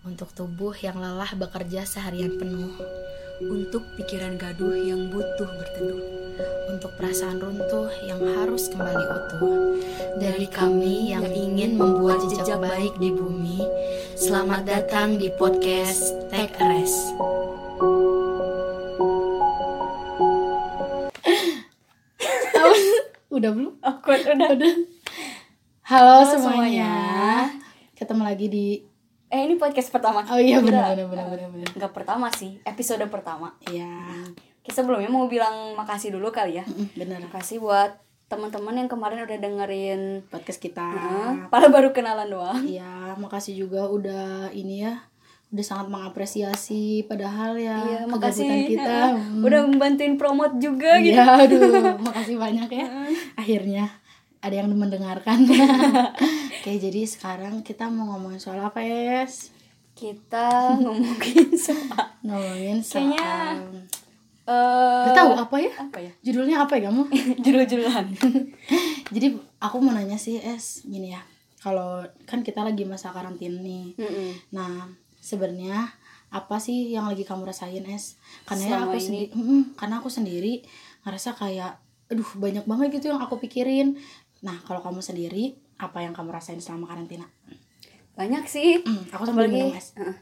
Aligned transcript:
untuk 0.00 0.32
tubuh 0.32 0.72
yang 0.80 0.96
lelah 0.96 1.28
bekerja 1.36 1.84
seharian 1.84 2.40
penuh, 2.40 2.72
untuk 3.44 3.84
pikiran 4.00 4.40
gaduh 4.40 4.72
yang 4.72 5.12
butuh 5.12 5.44
berteduh, 5.44 6.00
untuk 6.72 6.96
perasaan 6.96 7.36
runtuh 7.36 7.92
yang 8.08 8.16
harus 8.24 8.72
kembali 8.72 9.04
utuh. 9.04 9.76
Dari 10.16 10.48
kami 10.48 11.12
yang 11.12 11.28
ingin 11.28 11.76
membuat 11.76 12.24
jejak 12.32 12.64
baik 12.64 12.96
di 12.96 13.12
bumi, 13.12 13.60
selamat 14.16 14.64
datang 14.64 15.20
di 15.20 15.28
podcast 15.36 16.16
Take 16.32 16.56
a 16.56 16.64
Rest. 16.64 17.12
Udah 23.36 23.52
belum? 23.52 23.76
Aku 23.84 24.10
udah. 24.10 24.48
Udah. 24.58 24.74
Halo, 25.86 26.24
Halo 26.24 26.34
semuanya. 26.34 26.88
semuanya. 26.88 27.62
Ketemu 27.94 28.22
lagi 28.26 28.48
di 28.48 28.89
Eh 29.30 29.46
ini 29.46 29.54
podcast 29.54 29.94
pertama. 29.94 30.26
Oh 30.26 30.42
iya 30.42 30.58
benar 30.58 30.90
benar 30.98 31.06
benar 31.06 31.26
benar 31.30 31.48
benar. 31.54 31.68
Enggak 31.78 31.92
pertama 31.94 32.26
sih, 32.34 32.58
episode 32.66 33.06
pertama. 33.06 33.54
Iya. 33.70 33.86
Kita 34.60 34.82
sebelumnya 34.82 35.06
mau 35.06 35.30
bilang 35.30 35.78
makasih 35.78 36.10
dulu 36.10 36.34
kali 36.34 36.58
ya. 36.58 36.64
Benar. 36.98 37.22
Makasih 37.30 37.62
buat 37.62 37.94
teman-teman 38.26 38.74
yang 38.74 38.90
kemarin 38.90 39.26
udah 39.26 39.38
dengerin 39.38 40.02
Podcast 40.26 40.58
kita. 40.58 40.82
Padahal 41.46 41.70
baru 41.70 41.90
kenalan 41.90 42.26
doang. 42.26 42.62
Iya, 42.62 43.14
makasih 43.18 43.54
juga 43.54 43.86
udah 43.86 44.50
ini 44.50 44.86
ya, 44.86 45.02
udah 45.50 45.64
sangat 45.66 45.90
mengapresiasi 45.90 47.06
padahal 47.06 47.58
ya 47.58 47.82
Iya, 47.82 48.00
makasih 48.06 48.70
kita. 48.70 49.14
Hmm. 49.14 49.42
udah 49.46 49.60
membantuin 49.66 50.14
promote 50.14 50.58
juga 50.58 50.98
gitu. 51.02 51.18
Iya, 51.18 51.26
aduh, 51.46 51.98
makasih 52.02 52.34
banyak 52.38 52.70
ya. 52.70 52.86
Akhirnya 53.34 53.84
ada 54.42 54.54
yang 54.58 54.70
mendengarkan. 54.74 55.46
Oke, 56.60 56.76
jadi 56.76 57.08
sekarang 57.08 57.64
kita 57.64 57.88
mau 57.88 58.12
ngomongin 58.12 58.36
soal 58.36 58.60
apa, 58.60 58.84
Es? 58.84 59.48
Kita 59.96 60.68
ngomongin 60.84 61.56
soal 61.56 62.04
Ngomongin 62.20 62.84
soal 62.84 63.16
Kayaknya- 63.16 63.88
eh 64.44 65.04
Gak 65.08 65.16
tahu 65.16 65.32
apa 65.40 65.56
ya? 65.56 65.72
apa 65.72 65.98
ya? 65.98 66.12
Judulnya 66.20 66.60
apa 66.60 66.76
ya 66.76 66.92
kamu? 66.92 67.08
Judul-juduluan. 67.44 68.12
jadi 69.16 69.26
aku 69.56 69.76
mau 69.80 69.96
nanya 69.96 70.20
sih, 70.20 70.36
Es, 70.36 70.84
gini 70.84 71.16
ya. 71.16 71.24
Kalau 71.64 72.04
kan 72.28 72.44
kita 72.44 72.60
lagi 72.60 72.84
masa 72.84 73.08
karantina 73.08 73.56
nih. 73.56 73.96
Mm-mm. 73.96 74.52
Nah, 74.52 74.84
sebenarnya 75.16 75.88
apa 76.28 76.60
sih 76.60 76.92
yang 76.92 77.08
lagi 77.08 77.24
kamu 77.24 77.48
rasain, 77.48 77.88
Es? 77.88 78.20
Karena 78.44 78.62
ya 78.62 78.70
Selama 78.76 78.84
aku 78.86 78.98
sendiri, 79.00 79.26
karena 79.80 79.94
aku 79.96 80.08
sendiri 80.12 80.54
ngerasa 81.08 81.32
kayak, 81.32 81.80
aduh 82.12 82.30
banyak 82.36 82.68
banget 82.68 83.00
gitu 83.00 83.08
yang 83.08 83.22
aku 83.24 83.40
pikirin. 83.40 83.96
Nah, 84.40 84.56
kalau 84.64 84.80
kamu 84.80 85.04
sendiri, 85.04 85.56
apa 85.76 86.00
yang 86.00 86.16
kamu 86.16 86.32
rasain 86.32 86.60
selama 86.60 86.88
karantina? 86.88 87.28
Banyak 88.16 88.44
sih. 88.48 88.80
Hmm, 88.84 89.04
aku 89.12 89.22
sambil 89.28 89.48
apalagi 89.48 89.60
minum, 89.64 89.76
Es. 89.76 89.92
Heeh. 89.96 90.16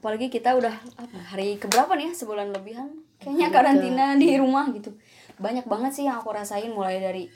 apalagi 0.00 0.32
kita 0.32 0.56
udah 0.56 0.72
apa 0.96 1.18
hari 1.28 1.60
keberapa 1.60 1.92
nih 1.92 2.08
ya 2.08 2.12
sebulan 2.16 2.56
lebihan 2.56 2.88
kayaknya 3.20 3.52
karantina 3.52 4.16
di 4.16 4.32
rumah 4.40 4.64
gitu 4.72 4.96
banyak 5.36 5.68
banget 5.68 5.92
sih 5.92 6.04
yang 6.08 6.16
aku 6.24 6.32
rasain 6.32 6.72
mulai 6.72 7.04
dari 7.04 7.28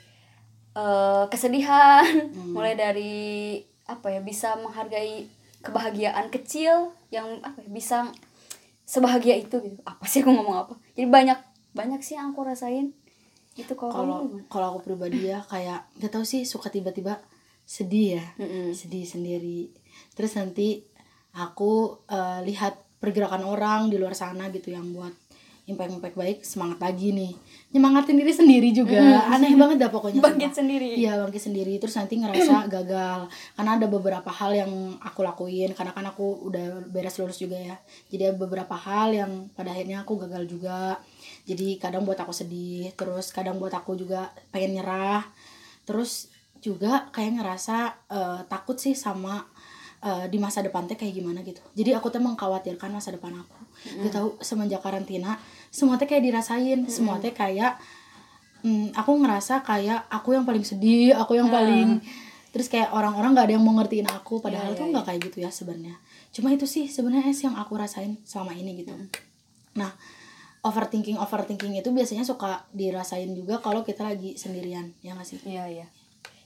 eh, 0.73 1.23
kesedihan 1.29 2.01
mulai 2.57 2.73
dari 2.73 3.61
apa 3.85 4.09
ya 4.09 4.17
bisa 4.25 4.57
menghargai 4.57 5.29
kebahagiaan 5.61 6.33
kecil 6.33 6.89
yang 7.13 7.37
apa 7.45 7.61
ya 7.61 7.69
bisa 7.69 8.09
sebahagia 8.81 9.37
itu 9.37 9.61
gitu 9.61 9.77
apa 9.85 10.01
sih 10.09 10.25
aku 10.25 10.33
ngomong 10.33 10.65
apa 10.65 10.73
jadi 10.97 11.05
banyak 11.05 11.39
banyak 11.77 12.01
sih 12.01 12.17
yang 12.17 12.33
aku 12.33 12.49
rasain 12.49 12.97
itu 13.55 13.73
kalau 13.79 14.27
Kalau 14.51 14.65
aku 14.75 14.79
pribadi 14.83 15.31
ya 15.31 15.39
kayak 15.47 15.87
gak 16.03 16.11
tau 16.11 16.27
sih 16.27 16.43
suka 16.43 16.67
tiba-tiba 16.67 17.19
sedih 17.65 18.21
ya. 18.21 18.25
Mm-mm. 18.37 18.75
sedih 18.75 19.07
sendiri. 19.07 19.71
Terus 20.13 20.35
nanti 20.37 20.83
aku 21.33 22.03
eh, 22.11 22.39
lihat 22.45 22.77
pergerakan 22.99 23.43
orang 23.47 23.87
di 23.89 23.97
luar 23.99 24.13
sana 24.13 24.51
gitu 24.51 24.71
yang 24.71 24.91
buat 24.91 25.11
impact-impact 25.65 26.13
baik 26.13 26.37
semangat 26.45 26.77
lagi 26.77 27.09
nih. 27.09 27.33
Nyemangatin 27.73 28.21
diri 28.21 28.29
sendiri 28.29 28.69
juga. 28.69 29.25
Aneh 29.33 29.57
banget 29.57 29.81
dah 29.81 29.89
pokoknya 29.89 30.21
bangkit 30.21 30.53
sumpah. 30.53 30.59
sendiri. 30.61 30.89
Iya 30.93 31.13
bangkit 31.25 31.41
sendiri. 31.41 31.73
Terus 31.81 31.95
nanti 31.97 32.21
ngerasa 32.21 32.55
gagal. 32.77 33.19
Karena 33.57 33.71
ada 33.73 33.87
beberapa 33.89 34.29
hal 34.29 34.53
yang 34.53 34.71
aku 35.01 35.25
lakuin. 35.25 35.73
Karena 35.73 35.89
kan 35.89 36.05
aku 36.05 36.45
udah 36.53 36.85
beres 36.85 37.17
lulus 37.17 37.41
juga 37.41 37.57
ya. 37.57 37.75
Jadi 38.13 38.29
ada 38.29 38.35
beberapa 38.37 38.77
hal 38.77 39.09
yang 39.17 39.31
pada 39.57 39.73
akhirnya 39.73 40.05
aku 40.05 40.21
gagal 40.21 40.45
juga 40.45 41.01
jadi 41.45 41.77
kadang 41.77 42.03
buat 42.09 42.17
aku 42.17 42.33
sedih 42.33 42.89
terus 42.97 43.29
kadang 43.29 43.61
buat 43.61 43.71
aku 43.71 43.93
juga 43.93 44.33
pengen 44.49 44.81
nyerah. 44.81 45.21
Terus 45.85 46.33
juga 46.57 47.13
kayak 47.13 47.37
ngerasa 47.37 47.77
eh, 48.09 48.39
takut 48.49 48.81
sih 48.81 48.97
sama 48.97 49.45
eh, 50.01 50.25
di 50.25 50.41
masa 50.41 50.65
depan 50.65 50.89
teh 50.89 50.97
kayak 50.97 51.13
gimana 51.13 51.45
gitu. 51.45 51.61
Jadi 51.77 51.93
aku 51.93 52.09
tuh 52.09 52.21
mengkhawatirkan 52.25 52.89
masa 52.89 53.13
depan 53.13 53.37
aku. 53.37 53.59
Gak 54.01 54.13
tahu 54.17 54.29
semenjak 54.41 54.81
karantina 54.81 55.37
semua 55.69 56.01
teh 56.01 56.09
kayak 56.09 56.25
dirasain. 56.25 56.89
Semua 56.89 57.21
teh 57.21 57.29
kayak 57.29 57.77
hmm, 58.65 58.97
aku 58.97 59.11
ngerasa 59.21 59.61
kayak 59.61 60.09
aku 60.09 60.33
yang 60.33 60.49
paling 60.49 60.65
sedih 60.65 61.13
aku 61.13 61.37
yang 61.37 61.53
paling 61.53 62.01
terus 62.49 62.71
kayak 62.71 62.95
orang-orang 62.95 63.35
nggak 63.35 63.45
ada 63.51 63.53
yang 63.59 63.65
mau 63.67 63.77
ngertiin 63.77 64.09
aku. 64.09 64.41
Padahal 64.41 64.73
Iya, 64.73 64.79
tuh 64.81 64.85
iya, 64.89 64.91
nggak 64.97 65.05
kayak 65.05 65.21
gitu 65.29 65.37
ya 65.45 65.51
sebenarnya. 65.53 65.95
Cuma 66.33 66.49
itu 66.49 66.65
sih 66.65 66.89
sebenarnya 66.89 67.29
yang 67.29 67.53
aku 67.61 67.77
rasain 67.77 68.17
selama 68.25 68.57
ini 68.57 68.81
gitu. 68.81 68.97
Nah 69.77 69.93
overthinking 70.65 71.15
overthinking 71.15 71.77
itu 71.77 71.89
biasanya 71.89 72.25
suka 72.25 72.65
dirasain 72.73 73.29
juga 73.31 73.61
kalau 73.61 73.85
kita 73.85 74.01
lagi 74.01 74.33
sendirian 74.33 74.89
ya 74.99 75.13
nggak 75.13 75.23
sih? 75.23 75.37
Iya 75.45 75.63
iya. 75.69 75.85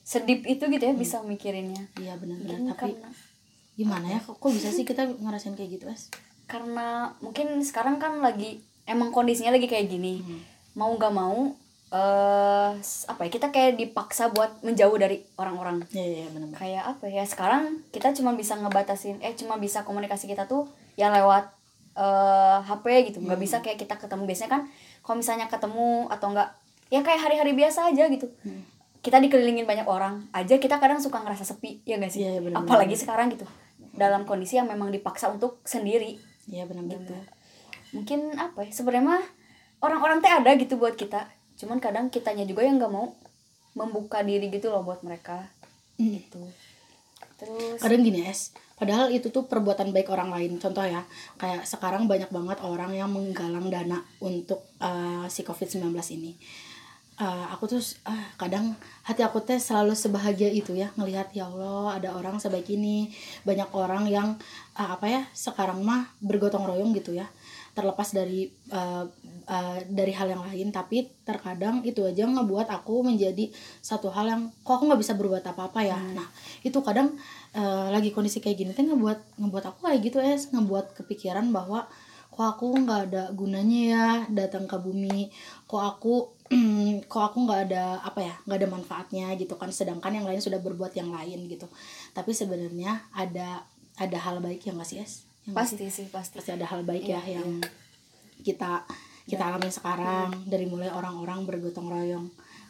Sedip 0.03 0.43
itu 0.43 0.59
gitu 0.61 0.83
ya 0.83 0.91
bisa 0.91 1.23
mikirinnya. 1.23 1.87
Iya 1.95 2.19
benar-benar. 2.19 2.75
Tapi 2.75 2.93
karena 2.93 3.09
gimana 3.73 4.05
ya? 4.11 4.19
kok, 4.19 4.35
kok 4.35 4.51
bisa 4.51 4.67
sih 4.69 4.83
kita 4.83 5.07
ngerasain 5.07 5.55
kayak 5.55 5.79
gitu 5.79 5.87
es 5.87 6.11
karena 6.49 7.13
mungkin 7.21 7.61
sekarang 7.61 7.95
kan 7.95 8.19
lagi 8.19 8.57
emang 8.83 9.13
kondisinya 9.13 9.53
lagi 9.53 9.65
kayak 9.65 9.87
gini. 9.87 10.19
Hmm. 10.19 10.41
mau 10.73 10.91
nggak 10.91 11.13
mau 11.13 11.53
eh 11.89 12.71
s- 12.79 13.05
apa 13.05 13.25
ya 13.25 13.29
kita 13.29 13.49
kayak 13.49 13.73
dipaksa 13.75 14.29
buat 14.29 14.61
menjauh 14.61 14.93
dari 14.95 15.25
orang-orang. 15.35 15.81
Iya 15.89 16.05
iya 16.05 16.27
benar 16.29 16.53
kayak 16.53 16.83
apa 16.85 17.05
ya 17.05 17.23
sekarang 17.23 17.81
kita 17.89 18.13
cuma 18.13 18.33
bisa 18.33 18.53
ngebatasin 18.55 19.17
eh 19.19 19.33
cuma 19.33 19.57
bisa 19.57 19.81
komunikasi 19.81 20.25
kita 20.25 20.45
tuh 20.45 20.69
ya 20.93 21.09
lewat 21.09 21.49
eh 21.95 22.57
HP 22.59 22.85
gitu. 23.09 23.17
Nggak 23.19 23.37
Hmm. 23.37 23.45
bisa 23.45 23.57
kayak 23.59 23.77
kita 23.77 23.95
ketemu. 23.95 24.23
Biasanya 24.25 24.51
kan 24.51 24.61
kalau 25.01 25.17
misalnya 25.17 25.47
ketemu 25.47 26.05
atau 26.07 26.27
enggak 26.29 26.49
ya 26.89 26.99
kayak 26.99 27.21
hari-hari 27.21 27.53
biasa 27.53 27.89
aja 27.89 28.05
gitu. 28.07 28.27
Hmm. 28.43 28.65
kita 28.99 29.15
dikelilingin 29.15 29.63
banyak 29.63 29.87
orang 29.87 30.27
aja 30.35 30.59
kita 30.59 30.75
kadang 30.75 30.99
suka 30.99 31.23
ngerasa 31.23 31.47
sepi 31.47 31.79
ya 31.87 31.95
gak 31.95 32.11
sih? 32.11 32.19
Iya, 32.19 32.43
benar-benar. 32.43 32.67
apalagi 32.67 32.99
sekarang 32.99 33.31
gitu. 33.31 33.47
Dalam 33.95 34.27
kondisi 34.27 34.59
yang 34.59 34.67
memang 34.67 34.91
dipaksa 34.91 35.31
untuk 35.31 35.63
sendiri. 35.63 36.19
Iya 36.45 36.67
benar-benar. 36.67 36.99
Gitu. 36.99 37.15
Mungkin 37.95 38.35
apa 38.35 38.67
ya 38.67 38.75
sebenarnya 38.75 39.15
mah 39.15 39.23
orang-orang 39.79 40.19
teh 40.19 40.27
ada 40.27 40.51
gitu 40.53 40.75
buat 40.75 40.99
kita. 40.99 41.31
Cuman 41.55 41.79
kadang 41.79 42.11
kitanya 42.11 42.43
juga 42.43 42.59
yang 42.61 42.75
nggak 42.75 42.91
mau 42.91 43.15
membuka 43.71 44.19
diri 44.19 44.51
gitu 44.51 44.67
loh 44.67 44.83
buat 44.83 44.99
mereka. 44.99 45.47
Hmm. 45.95 46.19
gitu 46.19 46.43
terus 47.39 47.79
kadang 47.79 48.03
gini 48.03 48.27
es 48.27 48.51
padahal 48.79 49.11
itu 49.11 49.27
tuh 49.27 49.43
perbuatan 49.45 49.91
baik 49.91 50.07
orang 50.07 50.31
lain. 50.31 50.55
Contoh 50.55 50.87
ya 50.87 51.03
kayak 51.35 51.67
sekarang 51.67 52.07
banyak 52.07 52.31
banget 52.31 52.63
orang 52.63 52.95
yang 52.95 53.11
menggalang 53.11 53.67
dana 53.67 53.99
untuk 54.23 54.63
eh, 54.79 55.27
si 55.27 55.43
covid 55.43 55.67
19 55.67 55.91
ini. 56.15 56.31
Eh, 57.19 57.45
aku 57.51 57.67
tuh 57.67 57.83
ah, 58.07 58.31
kadang 58.39 58.79
hati 59.03 59.27
aku 59.27 59.43
teh 59.43 59.59
selalu 59.59 59.91
sebahagia 59.91 60.47
itu 60.47 60.71
ya 60.71 60.87
ngelihat 60.95 61.35
ya 61.35 61.51
Allah 61.51 61.99
ada 61.99 62.15
orang 62.15 62.39
sebaik 62.39 62.71
ini. 62.71 63.11
Banyak 63.43 63.75
orang 63.75 64.07
yang 64.07 64.39
ah, 64.79 64.95
apa 64.95 65.05
ya 65.11 65.21
sekarang 65.35 65.83
mah 65.83 66.15
bergotong 66.23 66.63
royong 66.63 66.95
gitu 66.95 67.11
ya 67.11 67.27
terlepas 67.79 68.11
dari 68.11 68.51
eh, 68.51 69.05
eh, 69.47 69.79
dari 69.87 70.11
hal 70.11 70.27
yang 70.27 70.43
lain 70.43 70.75
tapi 70.75 71.07
terkadang 71.23 71.79
itu 71.87 72.03
aja 72.03 72.27
ngebuat 72.27 72.67
aku 72.67 73.07
menjadi 73.07 73.47
satu 73.79 74.11
hal 74.11 74.27
yang 74.27 74.41
kok 74.67 74.75
aku 74.75 74.91
nggak 74.91 74.99
bisa 74.99 75.15
berbuat 75.15 75.47
apa-apa 75.47 75.79
ya. 75.87 75.95
Nah 75.95 76.27
itu 76.59 76.75
kadang 76.83 77.15
eh, 77.55 77.87
lagi 77.87 78.11
kondisi 78.11 78.43
kayak 78.43 78.57
gini 78.59 78.71
teh 78.75 78.83
ngebuat 78.83 79.39
ngebuat 79.39 79.63
aku 79.71 79.87
kayak 79.87 79.99
gitu 80.03 80.19
es. 80.19 80.51
Ngebuat 80.51 80.99
kepikiran 80.99 81.47
bahwa 81.55 81.87
kok 82.35 82.45
aku 82.59 82.67
nggak 82.83 83.01
ada 83.11 83.23
gunanya 83.31 83.79
ya 83.87 84.05
datang 84.27 84.67
ke 84.67 84.75
bumi. 84.75 85.31
Kok 85.63 85.83
aku 85.95 86.13
kok 87.11 87.23
aku 87.31 87.37
nggak 87.47 87.71
ada 87.71 88.03
apa 88.03 88.19
ya 88.19 88.35
nggak 88.43 88.59
ada 88.59 88.67
manfaatnya 88.67 89.31
gitu 89.39 89.55
kan. 89.55 89.71
Sedangkan 89.71 90.11
yang 90.11 90.27
lain 90.27 90.43
sudah 90.43 90.59
berbuat 90.59 90.91
yang 90.99 91.15
lain 91.15 91.47
gitu. 91.47 91.71
Tapi 92.11 92.35
sebenarnya 92.35 93.07
ada 93.15 93.63
ada 93.95 94.17
hal 94.19 94.43
baik 94.43 94.67
yang 94.67 94.75
nggak 94.75 94.89
sih 94.91 94.99
es? 94.99 95.28
Pasti 95.49 95.87
sih 95.89 96.07
pasti. 96.07 96.37
Pasti 96.37 96.51
ada 96.51 96.65
hal 96.65 96.83
baik 96.83 97.03
ya 97.03 97.19
Iya, 97.19 97.39
yang 97.39 97.59
kita 98.41 98.83
kita 99.25 99.43
alami 99.45 99.69
sekarang. 99.69 100.29
Dari 100.45 100.65
mulai 100.65 100.89
orang-orang 100.89 101.45
bergotong 101.45 101.87
royong. 101.87 102.27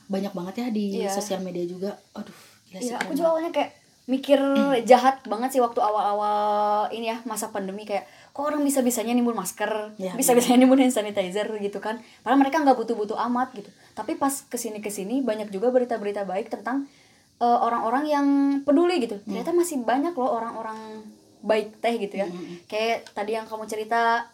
Banyak 0.07 0.33
banget 0.33 0.55
ya 0.57 0.67
di 0.69 0.85
Iya. 0.99 1.11
sosial 1.11 1.39
media 1.39 1.63
juga. 1.63 1.95
Aduh 2.13 2.35
gila 2.67 2.79
sih 2.79 2.91
Iya, 2.91 2.97
aku 2.99 3.11
juga 3.13 3.27
awalnya 3.31 3.51
kayak 3.51 3.71
mikir 4.09 4.41
jahat 4.89 5.21
banget 5.29 5.53
sih 5.53 5.61
waktu 5.61 5.77
awal-awal 5.77 6.89
ini 6.89 7.13
ya 7.13 7.21
masa 7.29 7.53
pandemi 7.53 7.85
kayak 7.85 8.09
kok 8.33 8.41
orang 8.41 8.65
bisa 8.65 8.81
bisanya 8.81 9.13
nimbun 9.13 9.37
masker 9.37 9.93
Iya, 10.01 10.17
bisa 10.17 10.33
bisanya 10.33 10.65
nimbun 10.65 10.81
hand 10.81 10.89
sanitizer 10.91 11.45
gitu 11.61 11.77
kan. 11.77 12.01
Padahal 12.25 12.41
mereka 12.41 12.57
nggak 12.65 12.73
butuh-butuh 12.73 13.17
amat 13.29 13.53
gitu. 13.53 13.69
Tapi 13.93 14.17
pas 14.17 14.33
ke 14.33 14.57
sini 14.57 14.81
ke 14.81 14.89
sini 14.89 15.21
banyak 15.21 15.53
juga 15.53 15.69
berita-berita 15.69 16.25
baik 16.25 16.49
tentang 16.49 16.89
eh, 17.37 17.59
orang-orang 17.61 18.03
yang 18.09 18.27
peduli 18.65 18.97
gitu. 18.99 19.21
Ternyata 19.23 19.53
masih 19.53 19.85
banyak 19.85 20.17
loh 20.17 20.41
orang-orang 20.41 21.05
baik 21.41 21.79
teh 21.79 21.95
gitu 21.97 22.15
ya. 22.19 22.27
Kayak 22.65 23.07
tadi 23.11 23.35
yang 23.35 23.47
kamu 23.47 23.63
cerita 23.65 24.27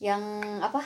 yang 0.00 0.22
apa? 0.58 0.82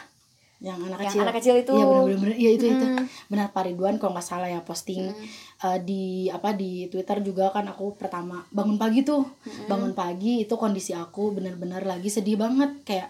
Yang 0.63 0.79
anak 0.81 0.99
Yang 0.99 1.09
kecil. 1.13 1.21
anak 1.21 1.35
kecil 1.37 1.55
itu. 1.61 1.73
iya 1.77 1.85
benar 1.85 2.05
benar 2.09 2.37
iya 2.37 2.51
itu 2.57 2.65
itu. 2.65 2.87
Mm. 2.89 3.05
benar 3.29 3.47
Pak 3.53 3.63
Ridwan 3.69 3.97
kalau 4.01 4.17
nggak 4.17 4.25
salah 4.25 4.49
ya 4.49 4.65
posting 4.65 5.13
eh, 5.61 5.79
di 5.85 6.33
apa 6.33 6.57
di 6.57 6.89
Twitter 6.89 7.21
juga 7.21 7.53
kan 7.53 7.69
aku 7.69 7.97
pertama 8.01 8.41
bangun 8.49 8.81
pagi 8.81 9.05
tuh. 9.05 9.29
Bangun 9.69 9.93
pagi 9.93 10.47
itu 10.47 10.55
kondisi 10.57 10.97
aku 10.97 11.37
benar-benar 11.37 11.85
lagi 11.85 12.09
sedih 12.09 12.41
banget. 12.41 12.81
Kayak 12.83 13.09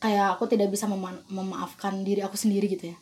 kayak 0.00 0.38
aku 0.38 0.48
tidak 0.48 0.72
bisa 0.72 0.88
mema- 0.88 1.20
memaafkan 1.28 2.00
diri 2.00 2.24
aku 2.24 2.40
sendiri 2.40 2.72
gitu 2.72 2.88
ya. 2.88 2.96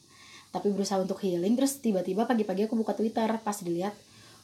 Tapi 0.50 0.72
berusaha 0.72 0.98
untuk 0.98 1.20
healing 1.22 1.54
terus 1.54 1.78
tiba-tiba 1.78 2.26
pagi-pagi 2.26 2.66
aku 2.66 2.74
buka 2.74 2.96
Twitter 2.96 3.28
pas 3.38 3.54
dilihat 3.60 3.94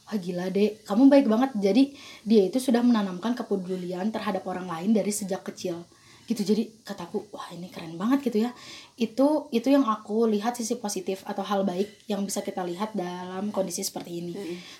wah 0.07 0.17
gila 0.19 0.51
deh 0.51 0.75
kamu 0.83 1.07
baik 1.07 1.25
banget. 1.27 1.51
Jadi 1.57 1.83
dia 2.27 2.41
itu 2.47 2.59
sudah 2.59 2.83
menanamkan 2.83 3.33
kepedulian 3.35 4.11
terhadap 4.11 4.43
orang 4.47 4.67
lain 4.67 4.91
dari 4.91 5.11
sejak 5.11 5.43
kecil. 5.47 5.83
Gitu. 6.23 6.39
Jadi 6.39 6.71
kataku 6.87 7.27
wah 7.35 7.51
ini 7.51 7.67
keren 7.67 7.99
banget 7.99 8.31
gitu 8.31 8.47
ya. 8.47 8.51
Itu 8.95 9.51
itu 9.51 9.67
yang 9.67 9.83
aku 9.83 10.27
lihat 10.31 10.55
sisi 10.55 10.79
positif 10.79 11.23
atau 11.27 11.43
hal 11.43 11.67
baik 11.67 12.07
yang 12.07 12.23
bisa 12.23 12.39
kita 12.39 12.63
lihat 12.63 12.95
dalam 12.95 13.51
kondisi 13.51 13.83
seperti 13.83 14.23
ini. 14.23 14.33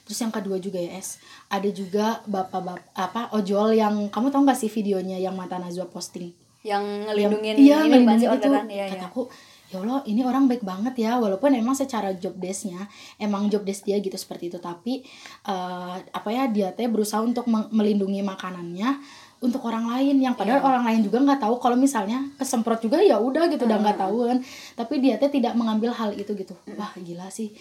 Terus 0.07 0.19
yang 0.23 0.31
kedua 0.31 0.59
juga 0.59 0.79
ya 0.79 0.95
es. 0.95 1.19
Ada 1.51 1.69
juga 1.71 2.23
bapak-bapak 2.27 2.95
apa 2.95 3.21
ojol 3.35 3.75
yang 3.75 4.07
kamu 4.07 4.31
tahu 4.31 4.41
nggak 4.47 4.59
sih 4.59 4.71
videonya 4.71 5.19
yang 5.19 5.35
mata 5.35 5.59
Najwa 5.59 5.87
posting? 5.91 6.31
Yang 6.63 7.11
ngelindungin 7.11 7.55
iya 7.59 7.83
ini 7.83 8.07
ngelindungin 8.07 8.39
itu. 8.39 8.47
ya 8.47 8.63
ya 8.71 8.85
kataku 8.95 9.27
ya 9.27 9.52
Allah 9.75 10.01
ini 10.03 10.21
orang 10.21 10.45
baik 10.45 10.61
banget 10.61 10.93
ya. 10.99 11.17
Walaupun 11.17 11.53
emang 11.53 11.73
secara 11.73 12.13
job 12.13 12.37
desknya 12.37 12.85
emang 13.17 13.47
job 13.47 13.63
desk 13.63 13.83
dia 13.83 13.97
gitu 13.97 14.13
seperti 14.13 14.49
itu. 14.49 14.57
Tapi 14.57 15.01
eh, 15.43 15.95
apa 15.99 16.29
ya 16.29 16.45
dia 16.47 16.69
teh 16.71 16.85
berusaha 16.85 17.19
untuk 17.19 17.45
melindungi 17.47 18.21
makanannya 18.21 18.99
untuk 19.39 19.63
orang 19.65 19.89
lain. 19.89 20.19
Yang 20.19 20.35
padahal 20.39 20.59
Iya. 20.59 20.67
orang 20.67 20.83
lain 20.87 20.99
juga 21.03 21.17
nggak 21.19 21.39
tahu 21.43 21.55
kalau 21.59 21.75
misalnya 21.75 22.23
kesemprot 22.35 22.79
juga 22.79 23.01
ya 23.01 23.19
udah 23.19 23.47
gitu 23.47 23.63
udah 23.63 23.79
nggak 23.79 23.99
tahu 23.99 24.17
kan 24.29 24.39
tapi 24.73 24.93
dia 24.99 25.15
teh 25.17 25.27
tidak 25.27 25.53
mengambil 25.53 25.91
hal 25.91 26.13
itu 26.13 26.31
gitu. 26.33 26.53
Wah 26.75 26.93
gila 26.95 27.27
sih. 27.27 27.51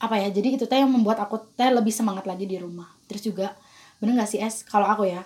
Apa 0.00 0.16
ya 0.16 0.32
jadi 0.32 0.56
itu 0.56 0.64
teh 0.64 0.80
yang 0.80 0.90
membuat 0.90 1.20
aku 1.20 1.38
teh 1.54 1.68
lebih 1.68 1.92
semangat 1.92 2.24
lagi 2.24 2.48
di 2.48 2.56
rumah. 2.56 2.88
Terus 3.06 3.20
juga 3.22 3.52
bener 4.00 4.16
nggak 4.16 4.30
sih 4.30 4.40
es? 4.40 4.64
Kalau 4.64 4.88
aku 4.88 5.04
ya 5.04 5.20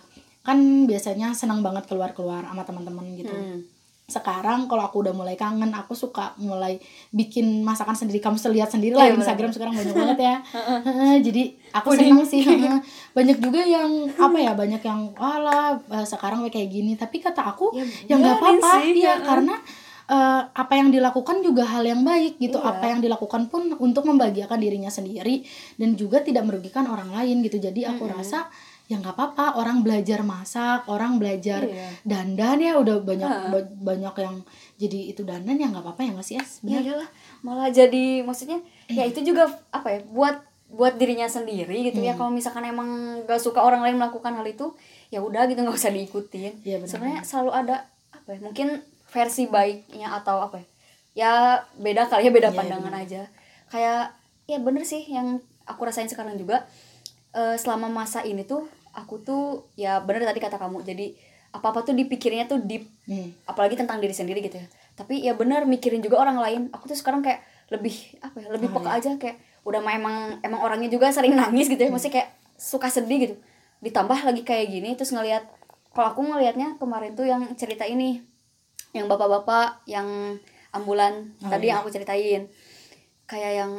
kan 0.45 0.59
biasanya 0.85 1.33
senang 1.33 1.65
banget 1.65 1.89
keluar-keluar 1.89 2.45
sama 2.45 2.69
teman-teman 2.69 3.07
gitu. 3.17 3.33
Hmm. 3.33 3.65
Sekarang 4.05 4.69
kalau 4.69 4.85
aku 4.85 5.01
udah 5.01 5.11
mulai 5.11 5.33
kangen 5.33 5.73
aku 5.73 5.97
suka 5.97 6.37
mulai 6.37 6.77
bikin 7.09 7.65
masakan 7.65 7.97
sendiri. 7.97 8.21
Kamu 8.21 8.37
lihat 8.53 8.69
sendiri 8.69 8.93
Iya, 8.93 9.01
lah 9.01 9.05
di 9.05 9.11
bener. 9.11 9.23
Instagram 9.25 9.51
sekarang 9.51 9.75
banyak 9.75 9.95
banget 9.97 10.19
ya. 10.21 10.37
Jadi 11.27 11.43
aku 11.73 11.89
senang 11.97 12.21
sih 12.23 12.45
heeh. 12.45 12.79
banyak 13.17 13.39
juga 13.41 13.65
yang 13.65 13.89
apa 14.13 14.37
ya 14.37 14.53
banyak 14.61 14.81
yang 14.81 15.09
wala 15.15 15.81
sekarang 16.05 16.45
kayak 16.49 16.69
gini. 16.69 16.95
Tapi 16.95 17.17
kata 17.19 17.43
aku 17.47 17.73
Ya, 17.73 17.85
ya 18.07 18.15
nggak 18.21 18.37
apa-apa. 18.39 18.71
sih, 18.79 19.01
ya 19.01 19.15
karena 19.19 19.57
eh, 20.05 20.41
apa 20.47 20.73
yang 20.77 20.93
dilakukan 20.93 21.41
juga 21.41 21.65
hal 21.65 21.83
yang 21.83 22.05
baik 22.05 22.37
gitu. 22.37 22.61
Iya. 22.61 22.77
apa 22.77 22.85
yang 22.87 23.01
dilakukan 23.01 23.49
pun 23.49 23.73
untuk 23.75 24.05
membahagiakan 24.05 24.61
dirinya 24.61 24.93
sendiri 24.93 25.49
dan 25.75 25.97
juga 25.97 26.21
tidak 26.21 26.45
merugikan 26.45 26.85
orang 26.85 27.09
lain 27.09 27.41
gitu. 27.41 27.57
Jadi 27.57 27.89
aku 27.89 28.05
rasa 28.07 28.53
ya 28.85 29.01
nggak 29.01 29.13
apa-apa 29.13 29.57
orang 29.57 29.81
belajar 29.81 30.21
masak 30.21 30.85
orang 30.87 31.17
belajar 31.17 31.65
Iya. 31.65 31.89
dandan 32.05 32.59
ya 32.59 32.73
udah 32.77 33.01
banyak 33.01 33.31
ba- 33.49 33.73
banyak 33.83 34.15
yang 34.19 34.37
jadi 34.77 34.99
itu 35.09 35.25
dandan 35.25 35.57
ya 35.57 35.67
nggak 35.67 35.81
apa-apa 35.81 36.01
ya 36.03 36.11
nggak 36.13 36.27
sih 36.27 36.37
es? 36.37 36.61
Ya 36.61 36.79
iyalah 36.79 37.09
malah 37.41 37.69
jadi 37.69 38.21
maksudnya 38.21 38.61
ya 38.87 39.03
itu 39.03 39.23
juga 39.23 39.49
apa 39.71 39.89
ya 39.89 40.01
buat 40.07 40.37
buat 40.69 40.95
dirinya 40.95 41.25
sendiri 41.25 41.87
gitu 41.87 42.03
ya. 42.03 42.13
Kalau 42.13 42.29
misalkan 42.29 42.67
emang 42.67 42.89
gak 43.23 43.39
suka 43.39 43.59
orang 43.59 43.81
lain 43.81 43.95
melakukan 43.95 44.35
hal 44.35 44.45
itu 44.45 44.75
ya 45.09 45.19
udah 45.19 45.47
gitu 45.47 45.63
nggak 45.63 45.77
usah 45.77 45.89
diikutin. 45.89 46.53
Iya, 46.61 46.77
benar. 46.79 46.89
sebenarnya 46.91 47.21
selalu 47.23 47.51
ada 47.55 47.77
apa 48.11 48.29
ya 48.31 48.41
mungkin 48.43 48.69
versi 49.07 49.47
baiknya 49.47 50.11
atau 50.15 50.43
apa 50.43 50.59
ya 50.59 50.67
ya 51.15 51.33
beda 51.75 52.05
kali 52.05 52.27
ya 52.27 52.33
beda 52.33 52.51
Iya, 52.51 52.59
pandangan 52.59 52.95
aja. 52.97 53.23
Kayak 53.71 54.19
ya 54.45 54.59
bener 54.59 54.83
sih 54.83 55.07
yang 55.07 55.39
aku 55.65 55.81
rasain 55.81 56.05
sekarang 56.05 56.35
juga 56.35 56.67
eh, 57.35 57.57
selama 57.57 57.87
masa 57.89 58.23
ini 58.23 58.43
tuh 58.43 58.65
aku 58.95 59.19
tuh 59.19 59.43
ya 59.75 59.99
bener 59.99 60.23
tadi 60.23 60.39
kata 60.39 60.55
kamu 60.55 60.81
jadi 60.83 61.11
apa 61.51 61.71
apa 61.71 61.83
tuh 61.83 61.95
dipikirnya 61.95 62.47
tuh 62.47 62.59
deep 62.61 62.87
Hmm. 63.05 63.31
apalagi 63.45 63.77
tentang 63.77 64.01
diri 64.01 64.11
sendiri 64.11 64.41
gitu 64.41 64.57
ya. 64.57 64.67
Tapi 64.95 65.21
ya 65.21 65.37
benar 65.37 65.69
mikirin 65.69 66.01
juga 66.01 66.17
orang 66.17 66.41
lain. 66.41 66.61
Aku 66.73 66.87
tuh 66.87 66.97
sekarang 66.97 67.21
kayak 67.21 67.43
lebih 67.69 67.93
apa 68.19 68.41
ya 68.41 68.49
lebih 68.49 68.71
Oh, 68.71 68.81
peka 68.81 68.91
aja 68.93 69.11
kayak 69.15 69.37
udah 69.63 69.79
mah 69.79 69.93
emang 69.93 70.17
emang 70.41 70.61
orangnya 70.61 70.89
juga 70.89 71.11
sering 71.11 71.35
nangis 71.35 71.67
gitu 71.67 71.79
ya 71.79 71.91
maksudnya 71.91 72.15
kayak 72.17 72.29
suka 72.55 72.89
sedih 72.89 73.19
gitu. 73.23 73.35
Ditambah 73.81 74.25
lagi 74.25 74.41
kayak 74.41 74.67
gini 74.69 74.95
terus 74.95 75.11
ngelihat 75.11 75.45
kalau 75.93 76.11
aku 76.11 76.21
ngelihatnya 76.25 76.75
kemarin 76.77 77.13
tuh 77.13 77.25
yang 77.25 77.45
cerita 77.55 77.85
ini 77.85 78.25
yang 78.91 79.05
bapak-bapak 79.05 79.85
yang 79.85 80.39
ambulan 80.71 81.35
Oh, 81.39 81.51
tadi 81.51 81.69
iya. 81.69 81.77
yang 81.77 81.79
aku 81.83 81.91
ceritain. 81.91 82.49
Kayak 83.25 83.53
yang 83.59 83.71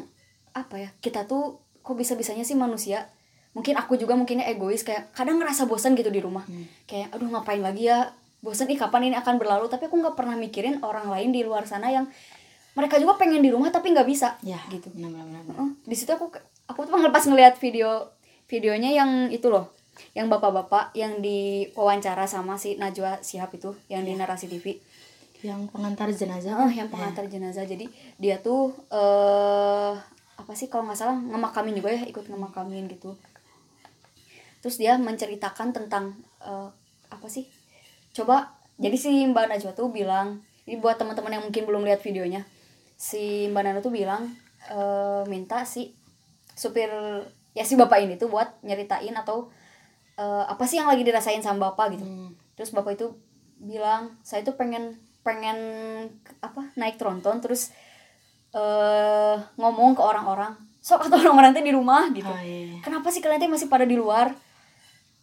apa 0.53 0.75
ya 0.77 0.89
kita 0.99 1.25
tuh 1.25 1.59
kok 1.81 1.95
bisa 1.95 2.13
bisanya 2.13 2.41
sih 2.41 2.55
manusia 2.55 3.09
mungkin 3.55 3.79
aku 3.79 3.95
juga 3.95 4.19
mungkinnya 4.19 4.45
egois 4.51 4.83
kayak 4.83 5.15
kadang 5.15 5.39
ngerasa 5.39 5.65
bosan 5.65 5.95
gitu 5.95 6.11
di 6.11 6.19
rumah. 6.19 6.43
Hmm. 6.45 6.67
kayak 6.85 7.15
aduh 7.15 7.31
ngapain 7.31 7.63
lagi 7.63 7.87
ya? 7.87 8.11
Bosan 8.43 8.69
ih 8.69 8.77
kapan 8.77 9.09
ini 9.09 9.15
akan 9.17 9.41
berlalu? 9.41 9.71
Tapi 9.71 9.89
aku 9.89 9.95
nggak 9.97 10.13
pernah 10.13 10.37
mikirin 10.37 10.83
orang 10.85 11.09
lain 11.09 11.33
di 11.33 11.41
luar 11.41 11.65
sana 11.65 11.89
yang 11.89 12.05
mereka 12.75 12.99
juga 12.99 13.15
pengen 13.15 13.39
di 13.39 13.49
rumah 13.49 13.71
tapi 13.71 13.95
nggak 13.95 14.05
bisa 14.05 14.35
ya 14.43 14.59
gitu. 14.67 14.91
benar 14.91 15.09
benar 15.09 15.25
benar. 15.47 15.55
Heeh. 15.55 15.69
di 15.87 15.95
situ 15.95 16.11
aku 16.11 16.27
aku 16.67 16.79
tuh 16.83 16.93
ngelepas 16.99 17.23
ngeliat 17.25 17.55
video 17.57 18.11
videonya 18.51 18.91
yang 18.91 19.31
itu 19.31 19.47
loh 19.47 19.71
yang 20.11 20.27
bapak-bapak 20.27 20.91
yang 20.91 21.23
diwawancara 21.23 22.27
sama 22.27 22.59
si 22.59 22.75
Najwa 22.75 23.23
Shihab 23.23 23.55
itu 23.55 23.71
yang 23.87 24.03
di 24.03 24.11
narasi 24.19 24.51
TV 24.51 24.75
yang 25.45 25.69
pengantar 25.69 26.09
jenazah. 26.09 26.57
Oh 26.57 26.71
yang 26.71 26.89
pengantar 26.89 27.29
jenazah. 27.29 27.63
Jadi 27.63 27.87
dia 28.19 28.41
tuh 28.43 28.75
eh 28.91 29.93
apa 30.35 30.51
sih 30.51 30.67
kalau 30.67 30.89
nggak 30.89 30.99
salah 30.99 31.15
ngemakamin 31.15 31.79
juga 31.79 31.95
ya 31.95 32.03
ikut 32.03 32.27
ngemakamin 32.27 32.91
gitu 32.91 33.15
terus 34.65 34.81
dia 34.81 34.97
menceritakan 34.97 35.77
tentang 35.77 36.17
eh, 36.41 36.69
apa 37.13 37.27
sih? 37.29 37.45
Coba 38.17 38.57
jadi 38.81 38.97
si 38.97 39.13
Mbak 39.29 39.45
Najwa 39.45 39.77
tuh 39.77 39.94
bilang 39.94 40.41
ini 40.65 40.81
buat 40.81 40.97
teman-teman 40.97 41.38
yang 41.38 41.44
mungkin 41.45 41.69
belum 41.69 41.85
lihat 41.85 42.01
videonya 42.01 42.41
si 42.97 43.45
Mbak 43.53 43.62
Nana 43.62 43.79
tuh 43.85 43.94
bilang 43.94 44.25
eh, 44.65 45.21
minta 45.29 45.62
si 45.69 45.94
supir 46.57 46.89
ya 47.53 47.62
si 47.62 47.77
bapak 47.77 48.09
ini 48.09 48.17
tuh 48.17 48.33
buat 48.33 48.57
nyeritain 48.65 49.13
atau 49.13 49.53
eh, 50.17 50.44
apa 50.50 50.65
sih 50.65 50.81
yang 50.81 50.89
lagi 50.89 51.06
dirasain 51.06 51.45
sama 51.45 51.69
bapak 51.69 52.01
gitu. 52.01 52.06
Hmm. 52.09 52.33
terus 52.57 52.73
bapak 52.73 52.97
itu 52.97 53.13
bilang 53.62 54.17
saya 54.25 54.41
tuh 54.41 54.57
pengen 54.57 54.97
pengen 55.21 55.57
apa 56.41 56.74
naik 56.74 56.98
tronton 56.98 57.38
terus 57.38 57.69
eh 58.55 59.38
ngomong 59.62 59.93
ke 59.93 60.01
orang-orang. 60.01 60.57
Sok 60.81 61.05
atau 61.05 61.17
orang-orang 61.22 61.53
teh 61.53 61.65
di 61.65 61.74
rumah 61.74 62.10
gitu. 62.13 62.29
Ah, 62.29 62.41
iya. 62.41 62.81
kenapa 62.81 63.13
sih 63.13 63.22
kalian 63.22 63.41
teh 63.41 63.51
masih 63.51 63.69
pada 63.69 63.84
di 63.86 63.98
luar 63.98 64.31